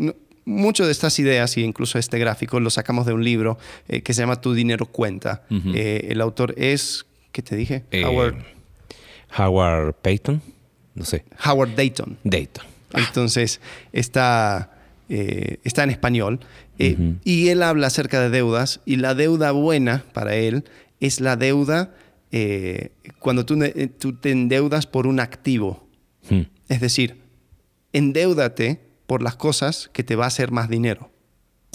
[0.44, 4.12] mucho de estas ideas, e incluso este gráfico, lo sacamos de un libro eh, que
[4.14, 5.42] se llama Tu dinero cuenta.
[5.50, 7.84] el autor es, ¿qué te dije?
[8.04, 8.36] Howard.
[9.38, 10.42] Howard Payton,
[10.94, 11.24] no sé.
[11.44, 12.18] Howard Dayton.
[12.22, 12.66] Dayton.
[12.92, 13.62] Entonces
[13.92, 14.70] está,
[15.08, 16.40] está en español.
[17.24, 20.64] Y él habla acerca de deudas y la deuda buena para él
[21.00, 21.94] es la deuda
[22.32, 23.58] eh, cuando tú,
[23.98, 25.86] tú, te endeudas por un activo.
[26.28, 26.42] Hmm.
[26.68, 27.20] Es decir,
[27.92, 31.10] endeudate por las cosas que te va a hacer más dinero.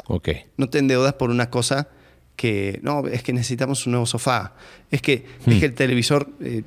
[0.08, 0.46] Okay.
[0.58, 1.90] No te endeudas por una cosa
[2.36, 4.56] que, no, es que necesitamos un nuevo sofá,
[4.90, 5.60] es que, es hmm.
[5.60, 6.64] que el televisor, eh,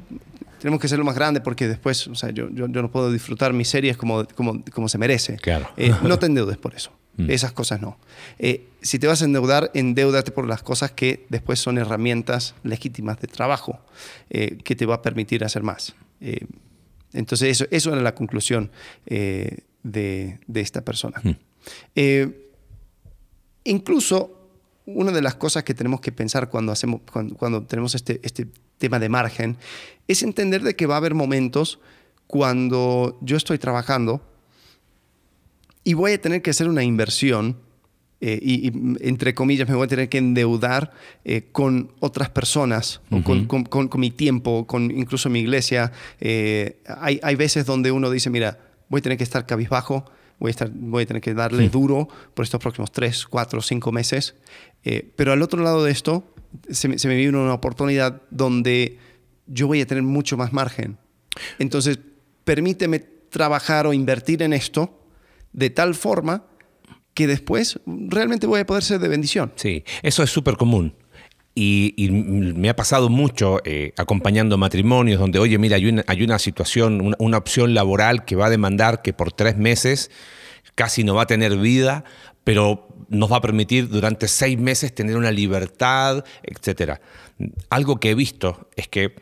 [0.61, 3.69] tenemos que hacerlo más grande porque después, o sea, yo, yo, no puedo disfrutar mis
[3.69, 5.37] series como, como, como se merece.
[5.37, 5.69] Claro.
[5.77, 6.93] Eh, no te endeudes por eso.
[7.21, 7.31] Mm.
[7.31, 7.99] Esas cosas no.
[8.39, 13.21] Eh, si te vas a endeudar, endeudate por las cosas que después son herramientas legítimas
[13.21, 13.81] de trabajo
[14.31, 15.95] eh, que te va a permitir hacer más.
[16.21, 16.47] Eh,
[17.13, 18.71] entonces, eso, eso era la conclusión
[19.07, 21.21] de, esta persona.
[21.23, 22.31] Mm.
[23.65, 24.37] incluso,
[24.87, 28.47] una de las cosas que tenemos que pensar cuando, hacemos, cuando, tenemos este, este
[28.79, 29.57] tema de margen
[30.09, 31.81] es entender de que va a haber momentos
[32.27, 34.23] cuando yo estoy trabajando
[35.91, 37.57] y voy a tener que hacer una inversión
[38.21, 38.71] eh, y,
[39.01, 40.93] entre comillas me voy a tener que endeudar
[41.25, 45.91] eh, con otras personas, con, con, mi tiempo, con incluso mi iglesia.
[46.21, 50.05] Eh, hay, hay, veces donde uno dice, mira, voy a tener que estar cabizbajo,
[50.39, 53.91] voy a, estar, voy a tener que darle duro por estos próximos tres, cuatro, cinco
[53.91, 54.37] meses.
[55.17, 56.23] Pero al otro lado de esto,
[56.71, 58.97] se me, se me viene una oportunidad donde
[59.49, 60.99] yo voy a tener mucho más margen.
[61.59, 61.99] Entonces,
[62.45, 65.00] permíteme trabajar o invertir en esto
[65.53, 66.45] de tal forma
[67.15, 69.53] que después realmente voy a poder ser de bendición.
[69.57, 70.95] Sí, eso es súper común.
[71.55, 76.39] Y, me ha pasado mucho eh, acompañando matrimonios donde, oye, mira, hay una, hay una
[76.39, 80.11] situación, una, opción laboral que va a demandar que por tres meses
[80.75, 82.05] casi no va a tener vida,
[82.45, 87.01] pero nos va a permitir durante seis meses tener una libertad, etc.
[87.69, 89.17] Algo que he visto es que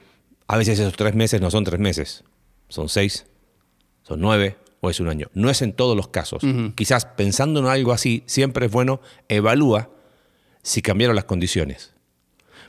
[0.47, 2.25] a veces esos tres meses no son tres meses,
[2.69, 3.27] son seis,
[4.03, 5.29] son nueve o es un año.
[5.35, 6.43] No es en todos los casos.
[6.75, 9.91] Quizás pensando en algo así, siempre es bueno, evalúa
[10.63, 11.95] si cambiaron las condiciones.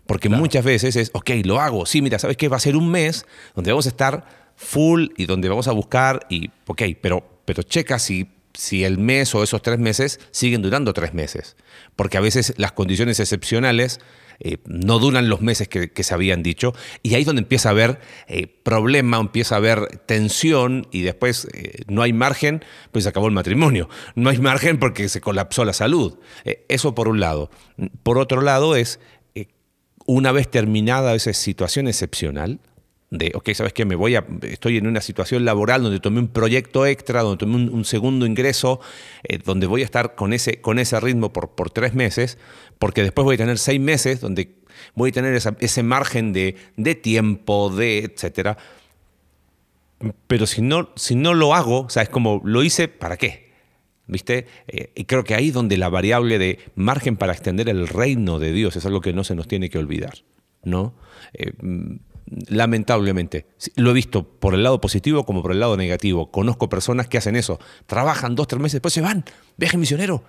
[0.05, 2.47] Porque muchas veces es, ok, lo hago, sí, mira, ¿sabes qué?
[2.47, 6.26] Va a ser un mes donde vamos a estar full y donde vamos a buscar
[6.30, 10.93] y, ok, pero, pero checa si, si el mes o esos tres meses siguen durando
[10.93, 11.55] tres meses.
[11.95, 13.99] Porque a veces las condiciones excepcionales
[14.39, 16.73] eh, no duran los meses que, se habían dicho,
[17.03, 21.47] y ahí es donde empieza a haber eh, problema, empieza a haber tensión, y después
[21.53, 23.89] eh, no hay margen, pues se acabó el matrimonio.
[24.15, 26.17] No hay margen porque se colapsó la salud.
[26.67, 27.49] eso por un lado.
[28.03, 28.99] Por otro lado es,
[30.05, 32.59] una vez terminada esa situación excepcional,
[33.12, 33.86] de, ok, ¿sabes qué?
[33.86, 37.55] Me voy a, estoy en una situación laboral donde tomé un proyecto extra, donde tomé
[37.55, 38.80] un, segundo ingreso,
[39.24, 42.38] eh, donde voy a estar con ese, con ese ritmo por, por tres meses,
[42.78, 44.55] porque después voy a tener seis meses donde
[44.93, 48.57] voy a tener ese margen de, de, tiempo, de etcétera.
[50.28, 53.49] Pero si no, si no lo hago, o sea, es como, ¿lo hice para qué?
[54.07, 54.47] ¿Viste?
[54.68, 58.39] Eh, y creo que ahí es donde la variable de margen para extender el reino
[58.39, 60.24] de Dios es algo que no se nos tiene que olvidar,
[60.64, 60.95] ¿no?
[61.34, 61.51] Eh,
[62.47, 63.45] lamentablemente.
[63.75, 66.32] Lo he visto por el lado positivo como por el lado negativo.
[66.32, 67.59] Conozco personas que hacen eso.
[67.86, 69.25] Trabajan dos, tres meses, después se van.
[69.57, 70.23] Viaje misionero.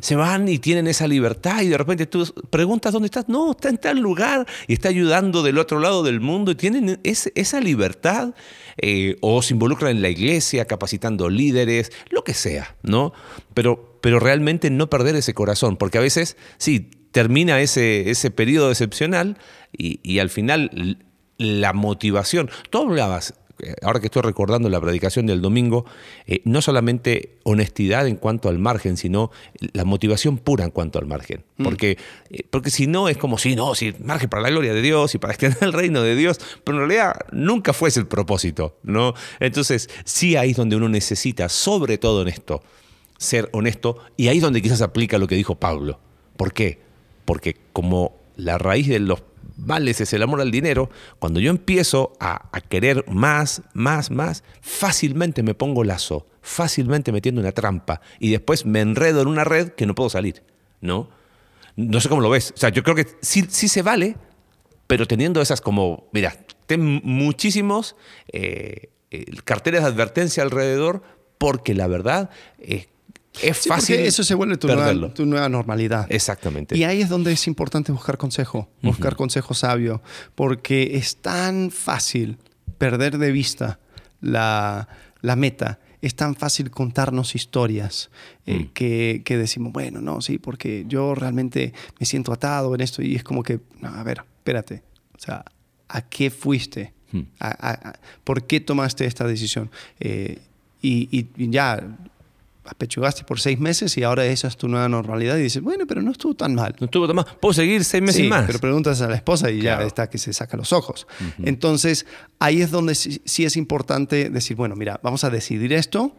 [0.00, 3.28] Se van y tienen esa libertad y de repente tú preguntas dónde estás.
[3.28, 7.00] No, está en tal lugar y está ayudando del otro lado del mundo y tienen
[7.02, 8.34] esa libertad.
[8.78, 13.14] Eh, o se involucran en la iglesia, capacitando líderes, lo que sea, ¿no?
[13.54, 18.70] Pero, pero realmente no perder ese corazón, porque a veces, sí, termina ese, ese periodo
[18.70, 19.38] excepcional
[19.72, 20.98] y, y al final
[21.38, 22.50] la motivación.
[22.70, 25.86] Tú hablabas, eh, ahora que estoy recordando la predicación del domingo,
[26.26, 29.30] eh, no solamente honestidad en cuanto al margen, sino
[29.72, 31.44] la motivación pura en cuanto al margen.
[31.56, 31.64] Mm.
[31.64, 31.98] Porque,
[32.30, 35.14] eh, porque si no, es como si no, si margen para la gloria de Dios
[35.14, 38.78] y para extender el reino de Dios, pero en realidad nunca fue ese el propósito.
[38.82, 39.14] ¿no?
[39.40, 42.62] Entonces, sí ahí es donde uno necesita, sobre todo en esto,
[43.18, 45.98] ser honesto, y ahí es donde quizás aplica lo que dijo Pablo.
[46.36, 46.78] ¿Por qué?
[47.24, 49.22] Porque como la raíz de los
[49.56, 55.42] vales es el amor al dinero, cuando yo empiezo a, querer más, más, más, fácilmente
[55.42, 59.86] me pongo lazo, fácilmente metiendo una trampa y después me enredo en una red que
[59.86, 60.42] no puedo salir,
[60.80, 61.08] ¿no?
[61.76, 62.52] No sé cómo lo ves.
[62.56, 64.16] O sea, yo creo que sí, sí se vale,
[64.86, 66.34] pero teniendo esas como, mira,
[66.66, 67.96] ten muchísimos
[68.32, 71.02] eh, eh, carteles de advertencia alrededor
[71.38, 72.88] porque la verdad es
[73.42, 73.96] es fácil.
[73.96, 76.06] eso se vuelve tu nueva, tu nueva, normalidad.
[76.08, 76.76] Exactamente.
[76.76, 80.02] Y ahí es donde es importante buscar consejo, buscar consejo sabio,
[80.34, 82.38] porque es tan fácil
[82.78, 83.78] perder de vista
[84.20, 84.88] la,
[85.20, 85.80] la meta.
[86.02, 88.10] Es tan fácil contarnos historias
[88.44, 88.72] eh, mm.
[88.74, 93.16] que, que, decimos, bueno, no, sí, porque yo realmente me siento atado en esto y
[93.16, 94.82] es como que, no, a ver, espérate,
[95.16, 95.44] o sea,
[95.88, 96.92] ¿a qué fuiste?
[97.12, 97.20] Mm.
[98.24, 99.70] ¿Por qué tomaste esta decisión?
[99.98, 100.38] Eh,
[100.82, 101.82] y, y, ya
[102.66, 106.02] apechugaste por seis meses y ahora esa es tu nueva normalidad y dices, bueno, pero
[106.02, 106.74] no estuvo tan mal.
[106.80, 107.26] No estuvo tan mal.
[107.40, 108.46] Puedo seguir seis meses más.
[108.46, 111.06] Pero preguntas a la esposa y ya está que se saca los ojos.
[111.42, 112.06] Entonces,
[112.38, 116.14] ahí es donde sí, es importante decir, bueno, mira, vamos a decidir esto.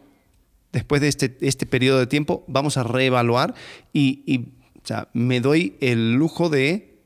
[0.72, 3.54] Después de este, este periodo de tiempo, vamos a reevaluar
[3.92, 6.98] y, o sea, me doy el lujo de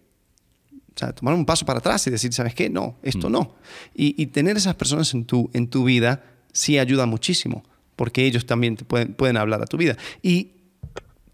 [0.95, 2.69] o sea, tomar un paso para atrás y decir, ¿sabes qué?
[2.69, 3.55] No, esto no.
[3.95, 6.23] Y, y, tener esas personas en tu, en tu vida
[6.53, 7.63] sí ayuda muchísimo
[8.03, 9.97] porque ellos también te pueden, pueden hablar a tu vida.
[10.23, 10.55] Y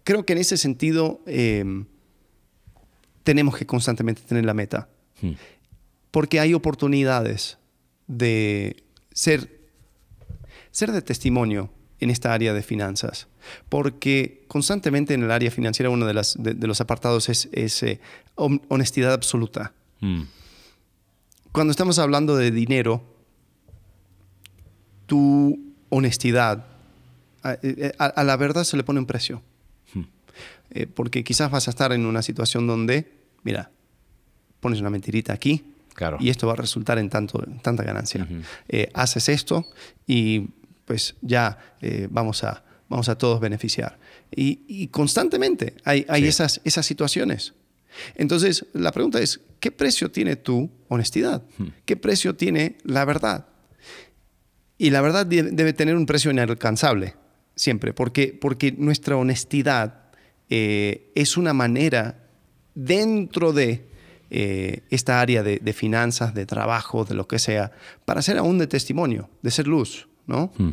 [0.03, 1.87] creo que en ese sentido em,
[3.23, 4.87] tenemos que constantemente tener la meta,
[5.19, 5.31] hmm.
[6.11, 7.57] porque hay oportunidades
[8.05, 9.49] de ser,
[10.69, 13.27] ser de testimonio en esta área de finanzas,
[13.67, 17.99] porque constantemente en el área financiera uno de, las, de, los apartados es, eh,
[18.35, 19.73] honestidad absoluta.
[20.01, 20.25] Hmm.
[21.51, 23.01] Cuando estamos hablando de dinero,
[25.07, 26.65] tú honestidad,
[27.43, 29.41] eh, eh, a, la verdad se le pone un precio.
[29.93, 30.03] Hmm.
[30.71, 33.11] Eh, porque quizás vas a estar en una situación donde,
[33.43, 33.71] mira,
[34.59, 35.63] pones una mentirita aquí
[36.19, 38.25] y esto va a resultar en tanto, tanta ganancia.
[38.93, 39.65] haces esto
[40.07, 40.47] y
[40.89, 43.99] pues ya eh, vamos, a, vamos a todos beneficiar.
[44.35, 47.53] Y, constantemente hay, hay esas, esas situaciones.
[48.15, 51.43] Entonces, la pregunta es, ¿qué precio tiene tu honestidad?
[51.59, 51.67] Hmm.
[51.85, 53.45] ¿Qué precio tiene la verdad?
[54.81, 57.15] Y la verdad debe tener un precio inalcanzable,
[57.53, 60.05] siempre, porque, porque nuestra honestidad
[60.49, 62.23] eh, es una manera
[62.75, 63.89] dentro de
[64.29, 67.73] eh, esta área de, finanzas, de trabajo, de lo que sea,
[68.05, 70.53] para ser aún de testimonio, de ser luz, ¿no?
[70.57, 70.71] Hmm.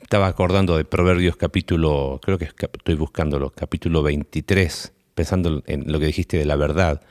[0.00, 6.06] Estaba acordando de Proverbios capítulo, creo que estoy buscándolo, capítulo 23, pensando en lo que
[6.06, 7.02] dijiste de la verdad.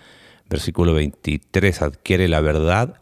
[0.50, 3.00] Versículo 23, adquiere la verdad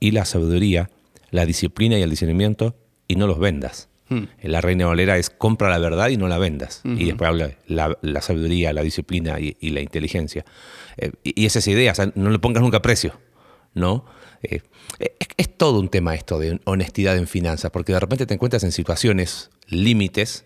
[0.00, 0.88] y la sabiduría,
[1.30, 2.76] la disciplina y el discernimiento,
[3.08, 3.88] y no los vendas.
[4.08, 4.24] Hmm.
[4.42, 6.82] La Reina Valera es compra la verdad y no la vendas.
[6.84, 10.44] Y después habla la, la sabiduría, la disciplina y, la inteligencia.
[10.96, 13.18] Eh, y, esa es idea, no le pongas nunca precio,
[13.74, 14.04] ¿no?
[14.42, 14.60] Eh,
[15.36, 18.72] es, todo un tema esto de honestidad en finanzas, porque de repente te encuentras en
[18.72, 20.44] situaciones límites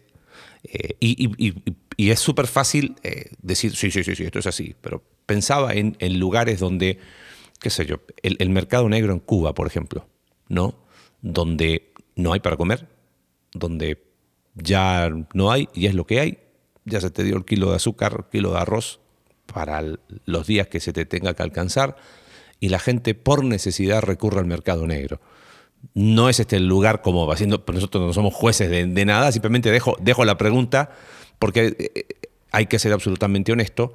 [0.63, 2.97] eh, y, es súper fácil
[3.43, 6.99] decir, sí, sí, sí, sí, esto es así, pero pensaba en, lugares donde,
[7.61, 10.07] qué sé yo, el, el mercado negro en Cuba, por ejemplo,
[10.51, 10.75] ¿no?
[11.23, 12.87] Donde no hay para comer,
[13.53, 14.05] donde
[14.55, 16.39] ya no hay y es lo que hay,
[16.85, 19.01] ya se te dio el kilo de azúcar, el kilo de arroz
[19.47, 19.83] para
[20.27, 21.97] los días que se te tenga que alcanzar
[22.59, 25.21] y la gente por necesidad recurre al mercado negro.
[25.95, 29.97] No es este el lugar como haciendo, nosotros no somos jueces de, nada, simplemente dejo,
[30.01, 30.91] dejo la pregunta
[31.39, 32.07] porque eh,
[32.51, 33.95] hay que ser absolutamente honesto.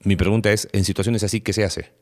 [0.00, 1.92] Mi pregunta es, en situaciones así, ¿qué se hace?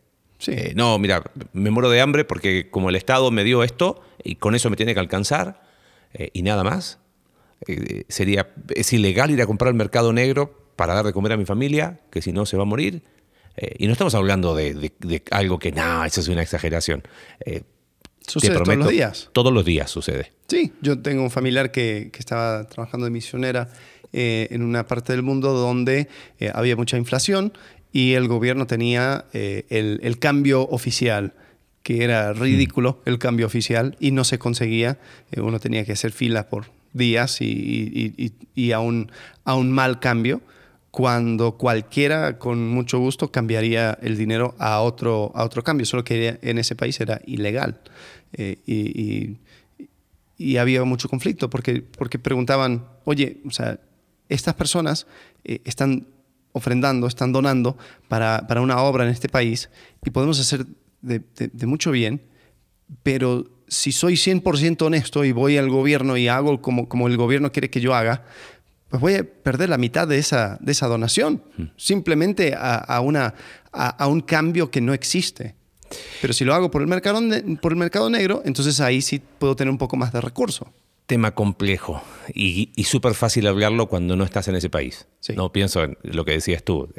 [0.49, 1.23] Eh, no, mira,
[1.53, 4.77] me muero de hambre porque como el Estado me dio esto y con eso me
[4.77, 5.67] tiene que alcanzar,
[6.15, 6.99] eh, y nada más.
[7.67, 11.37] Eh, sería, es ilegal ir a comprar al mercado negro para dar de comer a
[11.37, 13.03] mi familia, que si no se va a morir.
[13.57, 14.93] Eh, y no estamos hablando de,
[15.31, 17.03] algo que, no, eso es una exageración.
[18.27, 19.31] sucede todos los días.
[19.33, 20.33] Todos los días sucede.
[20.49, 23.69] Sí, yo tengo un familiar que, que estaba trabajando de misionera
[24.13, 26.09] en una parte del mundo donde
[26.55, 27.53] había mucha inflación
[27.97, 31.33] y el gobierno tenía el, el cambio oficial
[31.87, 34.99] que era ridículo el cambio oficial y no se conseguía.
[35.31, 39.13] Eh, uno tenía que hacer filas por días y, y, a, un,
[39.45, 40.41] a, un, mal cambio,
[40.91, 46.41] cuando cualquiera con mucho gusto cambiaría el dinero a otro, a otro cambio, solo que
[46.43, 47.79] en ese país era ilegal.
[48.33, 53.79] Eh, y, había mucho conflicto porque, porque preguntaban, oye, o sea,
[54.29, 55.07] estas personas
[55.45, 56.09] eh, están
[56.57, 57.77] ofrendando, están donando
[58.09, 59.69] para, para una obra en este país
[60.03, 60.65] y podemos hacer
[61.03, 62.23] de, mucho bien,
[63.03, 67.53] pero si soy 100% honesto y voy al gobierno y hago como, como el gobierno
[67.53, 68.25] quiere que yo haga,
[68.89, 71.65] pues voy a perder la mitad de esa, de esa donación, hmm.
[71.77, 73.35] simplemente a, una,
[73.71, 75.55] a, un cambio que no existe.
[76.23, 77.21] Pero si lo hago por el, mercado,
[77.61, 80.73] por el mercado negro, entonces ahí sí puedo tener un poco más de recurso.
[81.07, 82.03] Tema complejo
[82.35, 85.07] y, y súper fácil hablarlo cuando no estás en ese país.
[85.35, 86.93] No pienso en lo que decías tú.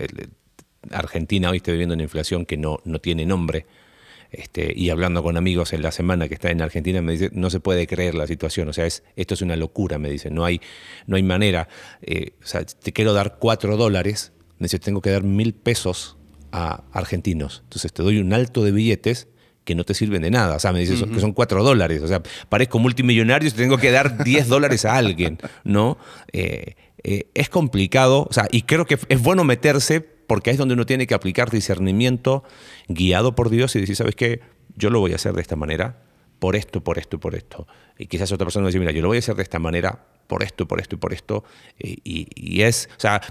[0.91, 3.65] Argentina hoy está viviendo una inflación que no, no tiene nombre
[4.31, 7.49] este, y hablando con amigos en la semana que está en Argentina, me dice, no
[7.49, 10.43] se puede creer la situación, o sea, es, esto es una locura, me dice, no
[10.43, 10.61] hay,
[11.05, 11.69] no hay manera,
[12.01, 16.17] eh, o sea, te quiero dar cuatro dólares, me dice, tengo que dar mil pesos
[16.51, 19.27] a argentinos, entonces te doy un alto de billetes
[19.67, 20.55] que no te sirven de nada.
[20.55, 22.01] O sea, me dice que son cuatro dólares.
[22.01, 25.97] O sea, parezco multimillonario y tengo que dar 10 dólares a alguien, ¿no?
[26.31, 30.73] Eh, eh, es complicado, o sea, y creo que es bueno meterse porque es donde
[30.73, 32.45] uno tiene que aplicar discernimiento
[32.87, 34.39] guiado por Dios y decir, ¿sabes qué?
[34.77, 36.01] Yo lo voy a hacer de esta manera,
[36.39, 37.67] por esto, por esto y por esto.
[37.99, 39.59] Y quizás otra persona va a decir, mira, yo lo voy a hacer de esta
[39.59, 41.43] manera, por esto, por esto y por esto.
[41.77, 43.21] Y, es, o sea,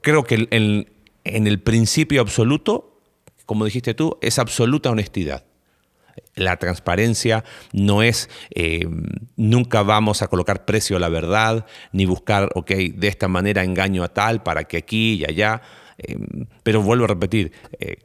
[0.00, 0.88] creo que en,
[1.24, 3.00] el principio absoluto,
[3.46, 5.44] como dijiste tú, es absoluta honestidad.
[6.34, 8.86] La transparencia no es, eh,
[9.36, 14.02] nunca vamos a colocar precio a la verdad, ni buscar, ok, de esta manera engaño
[14.02, 15.62] a tal para que aquí y allá.
[15.98, 17.96] Em, pero vuelvo a repetir, eh,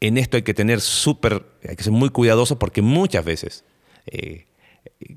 [0.00, 3.64] en esto hay que tener súper, hay que ser muy cuidadoso porque muchas veces
[4.06, 4.46] eh,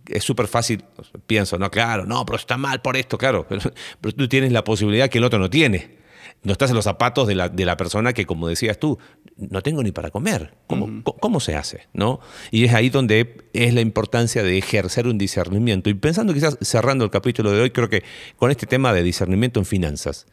[0.07, 0.83] es súper fácil,
[1.27, 3.71] pienso, no, claro, no, pero está mal por esto, claro, pero,
[4.15, 6.02] tú tienes la posibilidad que el otro no tiene.
[6.43, 8.97] No estás en los zapatos de la, de la persona que, como decías tú,
[9.37, 10.53] no tengo ni para comer.
[10.67, 11.87] ¿Cómo, ¿Cómo, se hace?
[11.93, 12.19] ¿no?
[12.51, 15.89] Y es ahí donde es la importancia de ejercer un discernimiento.
[15.89, 18.03] Y pensando quizás cerrando el capítulo de hoy, creo que
[18.37, 20.25] con este tema de discernimiento en finanzas,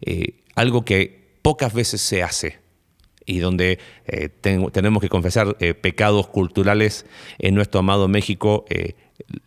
[0.00, 2.59] eh, algo que pocas veces se hace
[3.26, 4.28] y donde eh,
[4.72, 7.06] tenemos que confesar eh, pecados culturales
[7.38, 8.94] en nuestro amado México, eh,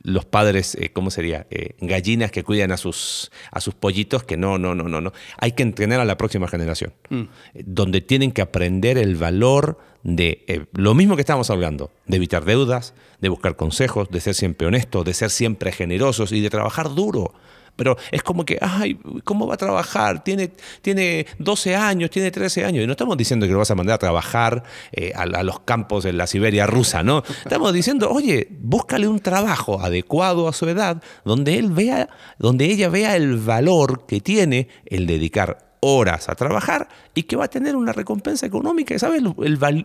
[0.03, 1.47] los padres, ¿cómo sería?
[1.81, 5.11] gallinas que cuidan a sus, a sus pollitos, que no, no, no, no, no.
[5.39, 7.23] Hay que entrenar a la próxima generación, mm.
[7.65, 12.93] donde tienen que aprender el valor de lo mismo que estamos hablando, de evitar deudas,
[13.19, 17.33] de buscar consejos, de ser siempre honestos, de ser siempre generosos y de trabajar duro.
[17.75, 20.23] Pero es como que, ay, ¿cómo va a trabajar?
[20.23, 20.51] Tiene,
[20.81, 22.83] tiene 12 años, tiene 13 años.
[22.83, 25.61] Y no estamos diciendo que lo vas a mandar a trabajar eh, a, a, los
[25.61, 27.23] campos en la Siberia rusa, ¿no?
[27.43, 32.89] Estamos diciendo, oye, búscale un trabajo adecuado a su edad, donde él vea, donde ella
[32.89, 37.75] vea el valor que tiene el dedicar horas a trabajar y que va a tener
[37.75, 38.97] una recompensa económica.
[38.97, 39.35] ¿Sabes lo,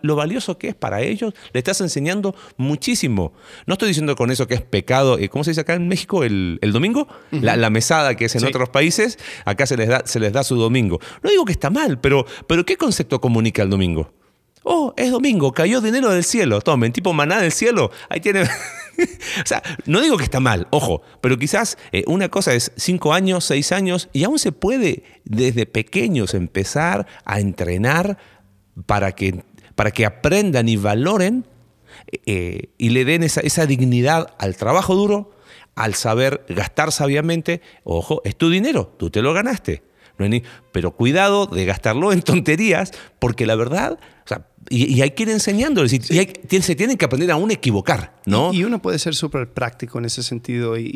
[0.02, 1.34] lo, valioso que es para ellos?
[1.52, 3.32] Le estás enseñando muchísimo.
[3.66, 6.22] No estoy diciendo con eso que es pecado, eh, ¿cómo se dice acá en México?
[6.24, 7.40] El, el domingo, uh -huh.
[7.42, 8.46] la, la, mesada que es en sí.
[8.46, 11.00] otros países, acá se les, da, se les da su domingo.
[11.22, 14.17] No digo que está mal, pero, pero ¿qué concepto comunica el domingo?
[14.70, 16.60] Oh, es domingo, cayó dinero del cielo.
[16.60, 17.90] Tomen, tipo maná del cielo.
[18.10, 18.42] Ahí tiene.
[18.42, 23.14] o sea, no digo que está mal, ojo, pero quizás eh, una cosa es cinco
[23.14, 28.18] años, seis años, y aún se puede desde pequeños empezar a entrenar
[28.84, 29.42] para que,
[29.74, 31.46] para que aprendan y valoren
[32.26, 35.30] eh, y le den esa, esa dignidad al trabajo duro,
[35.76, 37.62] al saber gastar sabiamente.
[37.84, 39.88] Ojo, es tu dinero, tú te lo ganaste.
[40.72, 45.22] Pero cuidado de gastarlo en tonterías, porque la verdad, o sea, y, y, hay que
[45.24, 45.92] ir enseñándoles.
[45.92, 46.14] Y, sí.
[46.14, 48.52] y hay, se tienen que aprender a aún equivocar, ¿no?
[48.52, 50.88] Y, y uno puede ser súper práctico en ese sentido y,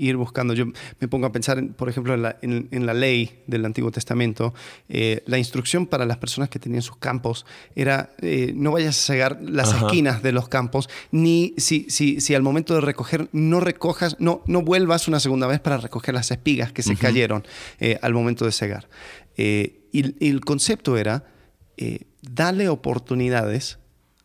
[0.00, 0.54] ir buscando.
[0.54, 0.66] Yo
[1.00, 3.90] me pongo a pensar, en, por ejemplo, en la, en, en la, ley del Antiguo
[3.90, 4.54] Testamento.
[4.88, 9.02] Eh, la instrucción para las personas que tenían sus campos era eh, no vayas a
[9.06, 9.86] cegar las Ajá.
[9.86, 14.42] esquinas de los campos, ni si, si, si, al momento de recoger no recojas, no,
[14.46, 16.98] no vuelvas una segunda vez para recoger las espigas que se uh -huh.
[16.98, 17.44] cayeron
[17.80, 18.88] eh, al momento de cegar.
[19.36, 21.24] Eh, y, el concepto era
[22.24, 23.78] eh, darle oportunidades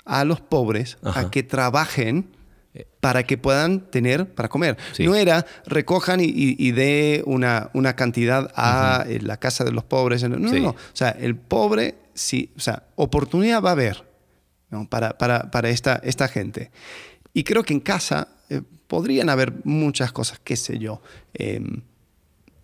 [0.05, 1.19] a los pobres Ajá.
[1.19, 2.31] a que trabajen
[2.99, 4.77] para que puedan tener para comer.
[4.93, 5.05] Sí.
[5.05, 9.21] No era recojan y, y, y dé una, una, cantidad a -huh.
[9.21, 10.23] la casa de los pobres.
[10.23, 10.59] No, no, sí.
[10.59, 10.69] no.
[10.69, 14.05] O sea, el pobre, sí, o sea, oportunidad va a haber
[14.69, 14.87] ¿no?
[14.87, 16.71] para, para, para esta, esta gente.
[17.33, 21.01] Y creo que en casa eh, podrían haber muchas cosas, qué sé yo.
[21.33, 21.61] Eh,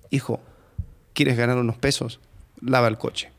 [0.10, 0.42] hijo,
[1.14, 2.20] ¿quieres ganar unos pesos?
[2.62, 3.32] Lava el coche.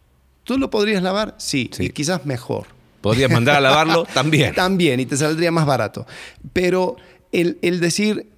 [0.46, 1.34] ¿Tú lo podrías lavar?
[1.36, 1.84] Sí, sí.
[1.84, 2.68] y quizás mejor.
[3.02, 4.54] Podrías mandar a lavarlo también.
[4.54, 6.06] también, y te saldría más barato.
[6.54, 6.96] Pero
[7.32, 8.30] el, el decir,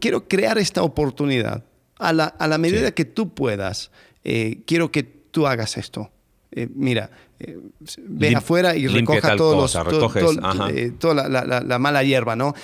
[0.00, 1.64] quiero crear esta oportunidad,
[1.98, 2.92] a la, a la medida sí.
[2.92, 3.90] que tú puedas,
[4.24, 6.10] eh, quiero que tú hagas esto.
[6.50, 7.58] Eh, mira, eh,
[8.08, 12.02] Lim afuera y recoja todos cosa, los, todo, todo, eh, toda la, la, la, mala
[12.02, 12.54] hierba, ¿no?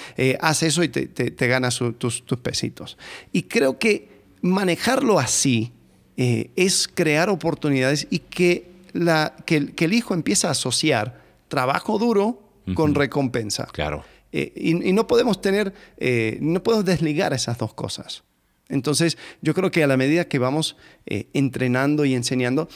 [0.40, 2.96] Haz eso y te, te, te ganas su, tus, tus, pesitos.
[3.32, 4.08] Y creo que
[4.40, 5.72] manejarlo así
[6.16, 12.26] es crear oportunidades y que, la, que, que el hijo empieza a asociar trabajo duro
[12.26, 12.74] uh -huh.
[12.74, 13.66] con recompensa.
[13.66, 14.04] Claro.
[14.32, 18.24] Eh, y, y, no podemos tener, eh, no podemos desligar esas dos cosas.
[18.68, 20.76] Entonces, yo creo que a la medida que vamos
[21.06, 22.68] eh, entrenando y enseñando,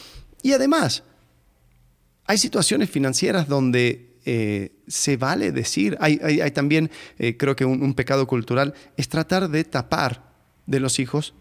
[0.43, 1.03] y además,
[2.25, 4.05] hay situaciones financieras donde
[4.87, 6.91] se vale decir, hay, hay, hay también,
[7.39, 10.31] creo que un, un pecado cultural, es tratar de tapar
[10.67, 11.33] de los hijos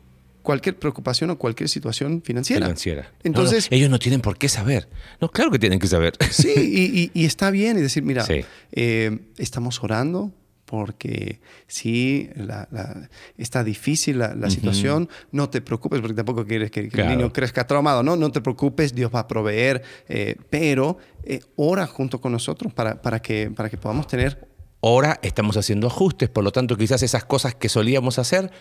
[0.42, 2.66] cualquier preocupación o cualquier situación financiera.
[2.66, 3.12] Financiera.
[3.22, 4.88] Entonces, no, no, ellos no tienen por qué saber.
[5.20, 6.14] No, claro que tienen que saber.
[6.30, 8.44] Sí, y, y, y está bien y decir, mira, sí.
[8.72, 10.32] eh, estamos orando
[10.64, 13.08] porque sí, la, la,
[13.38, 14.50] está difícil la, la uh -huh.
[14.50, 17.10] situación, no te preocupes porque tampoco quieres que, que claro.
[17.10, 18.16] el niño crezca traumado, ¿no?
[18.16, 23.00] No te preocupes, Dios va a proveer, eh, pero eh, ora junto con nosotros para,
[23.00, 24.46] para, que, para que podamos tener
[24.80, 28.52] Ahora estamos haciendo ajustes, por lo tanto quizás esas cosas que solíamos hacer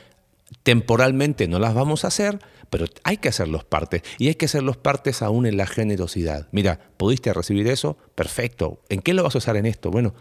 [0.64, 2.40] temporalmente no las vamos a hacer,
[2.70, 4.04] pero hay que hacerlos partes.
[4.18, 6.48] Y hay que hacerlos partes aún en la generosidad.
[6.52, 7.98] Mira, ¿pudiste recibir eso?
[8.16, 8.82] Perfecto.
[8.90, 9.92] ¿En qué lo vas a usar en esto?
[9.92, 10.14] Bueno,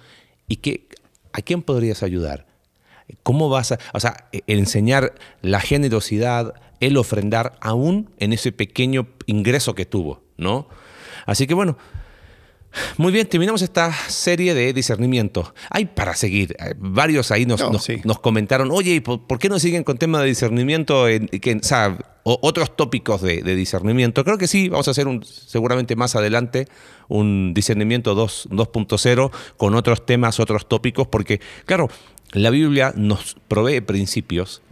[0.49, 0.89] ¿y qué,
[1.33, 2.47] a quién podrías ayudar?
[3.23, 9.09] ¿Cómo vas a, o sea, e, enseñar la generosidad, el ofrendar aún en ese pequeño
[9.27, 10.69] ingreso que tuvo, ¿no?
[11.25, 11.77] Así que bueno,
[12.97, 15.55] muy bien, terminamos esta serie de discernimiento.
[15.71, 16.57] Hay para seguir.
[16.59, 18.01] Eh, varios ahí nos, no, nos, sí.
[18.05, 21.09] nos comentaron, oye, ¿por, qué no siguen con tema de discernimiento?
[21.09, 24.25] En, que, o sea, o, otros tópicos de, de, discernimiento.
[24.25, 26.69] Creo que sí, vamos a hacer un, seguramente más adelante
[27.09, 31.89] un discernimiento 2.0 con otros temas, otros tópicos, porque, claro,
[32.33, 34.63] la Biblia nos provee principios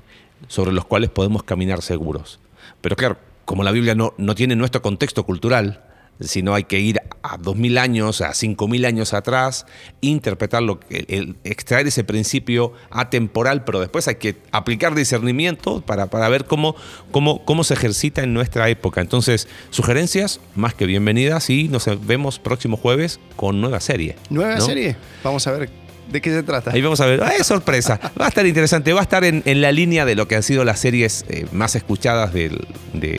[0.49, 2.41] sobre los cuales podemos caminar seguros.
[2.81, 5.83] Pero claro, como la Biblia no, no tiene nuestro contexto cultural,
[6.21, 9.67] sino hay que ir a 2000 años, a 5000 años atrás,
[10.01, 16.29] interpretarlo, el, el, extraer ese principio atemporal, pero después hay que aplicar discernimiento para, para
[16.29, 16.77] ver cómo,
[17.11, 19.01] cómo, cómo se ejercita en nuestra época.
[19.01, 24.17] Entonces, sugerencias más que bienvenidas y nos vemos próximo jueves con nueva serie.
[24.31, 24.65] Nueva ¿no?
[24.65, 24.97] serie.
[25.23, 26.71] Vamos a ver ¿De qué se trata?
[26.73, 27.23] Ahí vamos a ver.
[27.23, 27.99] ¡Ah, es sorpresa!
[28.21, 28.93] Va a estar interesante.
[28.93, 31.75] Va a estar en, la línea de lo que han sido las series eh, más
[31.75, 32.51] escuchadas de,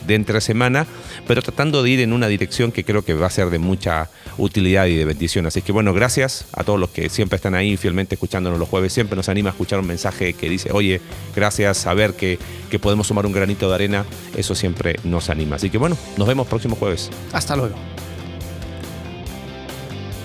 [0.07, 0.85] entre semana,
[1.27, 4.09] pero tratando de ir en una dirección que creo que va a ser de mucha
[4.37, 5.45] utilidad y de bendición.
[5.45, 8.93] Así que bueno, gracias a todos los que siempre están ahí fielmente escuchándonos los jueves.
[8.93, 11.01] Siempre nos anima a escuchar un mensaje que dice, oye,
[11.35, 14.05] gracias, a ver que, que podemos sumar un granito de arena.
[14.37, 15.57] Eso siempre nos anima.
[15.57, 17.09] Así que bueno, nos vemos próximo jueves.
[17.33, 17.75] Hasta luego.